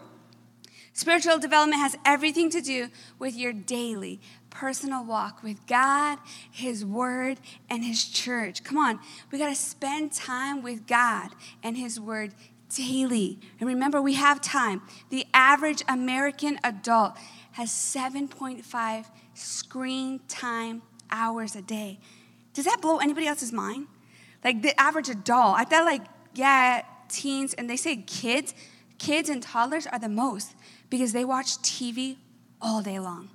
Spiritual 0.94 1.40
development 1.40 1.82
has 1.82 1.98
everything 2.06 2.50
to 2.52 2.62
do 2.62 2.88
with 3.20 3.36
your 3.36 3.52
daily 3.52 4.22
personal 4.56 5.04
walk 5.04 5.44
with 5.44 5.68
God, 5.68 6.18
His 6.50 6.86
Word, 6.86 7.40
and 7.70 7.84
His 7.84 8.06
church. 8.06 8.64
Come 8.64 8.78
on, 8.78 9.00
we 9.32 9.38
got 9.38 9.50
to 9.50 9.56
spend 9.56 10.14
time 10.14 10.64
with 10.64 10.88
God 10.88 11.30
and 11.62 11.78
His 11.78 12.00
Word 12.00 12.34
daily. 12.74 13.40
And 13.60 13.68
remember, 13.68 14.02
we 14.02 14.14
have 14.14 14.42
time. 14.42 14.82
The 15.10 15.28
average 15.34 15.84
American 15.88 16.58
adult 16.64 17.18
has 17.52 17.70
7.5 17.70 19.06
screen 19.34 20.20
time 20.28 20.82
hours 21.12 21.56
a 21.56 21.62
day. 21.62 22.00
Does 22.54 22.66
that 22.66 22.82
blow 22.82 22.98
anybody 22.98 23.28
else's 23.28 23.52
mind? 23.52 23.88
Like 24.44 24.62
the 24.62 24.80
average 24.80 25.10
adult, 25.10 25.58
I 25.58 25.66
thought 25.66 25.86
like, 25.86 26.04
yeah, 26.34 26.84
teens, 27.10 27.54
and 27.54 27.70
they 27.70 27.78
say 27.78 27.98
kids, 27.98 28.54
kids 29.00 29.30
and 29.30 29.44
toddlers 29.44 29.86
are 29.88 30.00
the 30.00 30.10
most 30.10 30.56
because 30.90 31.12
they 31.12 31.26
watch 31.26 31.58
TV 31.58 32.18
all 32.62 32.82
day 32.82 33.00
long. 33.00 33.30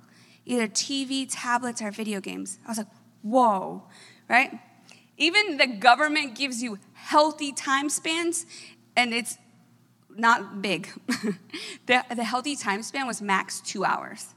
Either 0.45 0.67
TV, 0.67 1.27
tablets, 1.29 1.81
or 1.81 1.91
video 1.91 2.19
games. 2.19 2.59
I 2.65 2.69
was 2.69 2.77
like, 2.77 2.87
whoa, 3.21 3.83
right? 4.29 4.59
Even 5.17 5.57
the 5.57 5.67
government 5.67 6.35
gives 6.35 6.63
you 6.63 6.79
healthy 6.93 7.51
time 7.51 7.89
spans, 7.89 8.45
and 8.95 9.13
it's 9.13 9.37
not 10.09 10.61
big. 10.61 10.89
the, 11.85 12.03
the 12.15 12.23
healthy 12.23 12.55
time 12.55 12.83
span 12.83 13.07
was 13.07 13.21
max 13.21 13.61
two 13.61 13.85
hours 13.85 14.33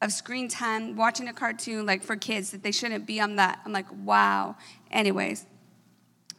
of 0.00 0.12
screen 0.12 0.48
time, 0.48 0.96
watching 0.96 1.28
a 1.28 1.32
cartoon, 1.32 1.84
like 1.86 2.02
for 2.02 2.16
kids, 2.16 2.50
that 2.52 2.62
they 2.62 2.70
shouldn't 2.70 3.06
be 3.06 3.20
on 3.20 3.36
that. 3.36 3.60
I'm 3.64 3.72
like, 3.72 3.86
wow. 4.04 4.56
Anyways, 4.90 5.44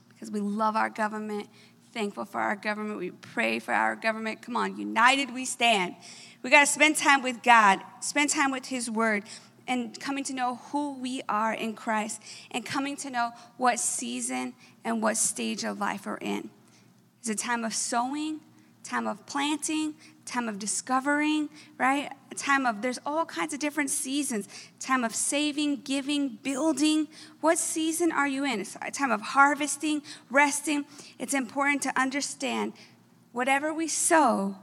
because 0.10 0.32
we 0.32 0.40
love 0.40 0.76
our 0.76 0.90
government, 0.90 1.50
thankful 1.94 2.26
for 2.26 2.40
our 2.40 2.56
government. 2.56 3.00
We 3.00 3.12
pray 3.12 3.60
for 3.60 3.74
our 3.74 3.96
government. 3.96 4.42
Come 4.42 4.56
on, 4.56 4.78
united 4.78 5.34
we 5.34 5.46
stand. 5.46 5.96
We 6.42 6.50
got 6.50 6.62
to 6.62 6.68
spend 6.68 6.96
time 6.96 7.22
with 7.22 7.44
God, 7.44 7.82
spend 8.00 8.30
time 8.30 8.52
with 8.52 8.68
His 8.68 8.90
Word, 8.90 9.24
and 9.68 10.00
coming 10.00 10.24
to 10.26 10.34
know 10.34 10.56
who 10.72 10.94
we 10.94 11.22
are 11.28 11.54
in 11.54 11.74
Christ, 11.74 12.22
and 12.52 12.66
coming 12.66 12.96
to 12.98 13.10
know 13.10 13.32
what 13.58 13.80
season 13.80 14.54
and 14.84 15.02
what 15.02 15.18
stage 15.18 15.64
of 15.64 15.80
life 15.80 16.06
we're 16.06 16.16
in. 16.16 16.50
It's 17.20 17.30
a 17.30 17.36
time 17.36 17.66
of 17.66 17.74
sowing, 17.74 18.40
time 18.84 19.06
of 19.06 19.26
planting, 19.26 19.96
time 20.26 20.48
of 20.48 20.58
discovering, 20.58 21.50
right? 21.78 22.12
A 22.32 22.36
time 22.36 22.66
of, 22.66 22.82
there's 22.82 23.00
all 23.06 23.26
kinds 23.26 23.54
of 23.54 23.60
different 23.60 23.90
seasons. 23.90 24.48
Time 24.80 25.04
of 25.04 25.14
saving, 25.14 25.82
giving, 25.82 26.40
building. 26.42 27.10
What 27.42 27.58
season 27.58 28.12
are 28.12 28.28
you 28.28 28.46
in? 28.46 28.62
It's 28.62 28.78
a 28.82 28.92
time 28.92 29.12
of 29.12 29.22
harvesting, 29.22 30.02
resting. 30.32 30.86
It's 31.20 31.34
important 31.34 31.82
to 31.84 32.00
understand 32.00 32.74
whatever 33.34 33.74
we 33.74 33.88
sow, 33.88 34.56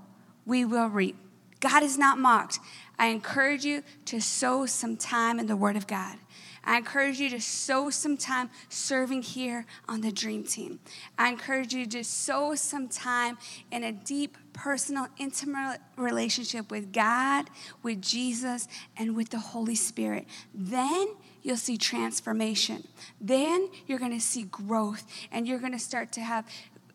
we 0.46 0.64
will 0.64 0.88
reap. 0.88 1.16
God 1.60 1.82
is 1.82 1.96
not 1.98 2.18
mocked. 2.18 2.58
I 2.98 3.06
encourage 3.08 3.64
you 3.64 3.82
to 4.06 4.20
sow 4.20 4.66
some 4.66 4.96
time 4.96 5.38
in 5.38 5.46
the 5.46 5.56
Word 5.56 5.76
of 5.76 5.86
God. 5.86 6.18
I 6.66 6.78
encourage 6.78 7.20
you 7.20 7.30
to 7.30 7.40
sow 7.40 7.90
some 7.90 8.16
time 8.16 8.50
serving 8.68 9.22
here 9.22 9.66
on 9.88 10.00
the 10.00 10.10
Dream 10.10 10.42
Team. 10.42 10.80
I 11.16 11.28
encourage 11.28 11.72
you 11.72 11.86
to 11.86 12.02
sow 12.02 12.56
some 12.56 12.88
time 12.88 13.38
in 13.70 13.84
a 13.84 13.92
deep, 13.92 14.36
personal, 14.52 15.06
intimate 15.16 15.78
relationship 15.96 16.70
with 16.70 16.92
God, 16.92 17.48
with 17.84 18.02
Jesus, 18.02 18.66
and 18.96 19.14
with 19.14 19.30
the 19.30 19.38
Holy 19.38 19.76
Spirit. 19.76 20.26
Then 20.52 21.06
you'll 21.42 21.56
see 21.56 21.76
transformation. 21.76 22.88
Then 23.20 23.68
you're 23.86 24.00
going 24.00 24.18
to 24.18 24.20
see 24.20 24.42
growth, 24.44 25.04
and 25.30 25.46
you're 25.46 25.60
going 25.60 25.72
to 25.72 25.78
start 25.78 26.10
to 26.12 26.20
have 26.20 26.46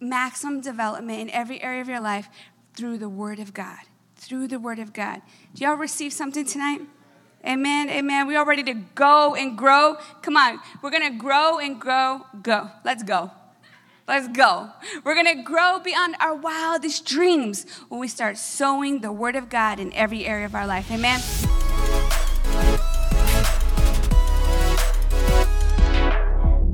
maximum 0.02 0.60
development 0.60 1.22
in 1.22 1.30
every 1.30 1.64
area 1.64 1.80
of 1.80 1.88
your 1.88 2.02
life 2.02 2.28
through 2.74 2.98
the 2.98 3.10
Word 3.10 3.40
of 3.40 3.54
God. 3.54 3.80
Through 4.22 4.50
the 4.50 4.60
Word 4.60 4.78
of 4.78 4.94
God. 4.94 5.24
Do 5.56 5.66
y'all 5.66 5.74
receive 5.74 6.14
something 6.14 6.46
tonight? 6.46 6.82
Amen. 7.44 7.90
Amen. 7.90 8.28
We 8.28 8.36
are 8.36 8.46
ready 8.46 8.62
to 8.62 8.76
go 8.94 9.34
and 9.34 9.58
grow. 9.58 9.98
Come 10.22 10.38
on. 10.38 10.60
We're 10.84 10.92
to 10.92 11.10
grow 11.10 11.58
and 11.58 11.82
grow. 11.82 12.22
Go. 12.44 12.70
Let's 12.86 13.02
go. 13.02 13.32
Let's 14.08 14.28
go. 14.28 14.70
We're 15.04 15.16
to 15.24 15.42
grow 15.42 15.80
beyond 15.80 16.18
our 16.20 16.36
wildest 16.36 17.04
dreams 17.04 17.66
when 17.90 18.00
we 18.00 18.08
start 18.08 18.38
sowing 18.38 19.02
the 19.02 19.12
Word 19.12 19.36
of 19.36 19.50
God 19.50 19.80
in 19.80 19.92
every 19.94 20.28
area 20.28 20.46
of 20.46 20.54
our 20.54 20.68
life. 20.68 20.92
Amen. 20.92 21.20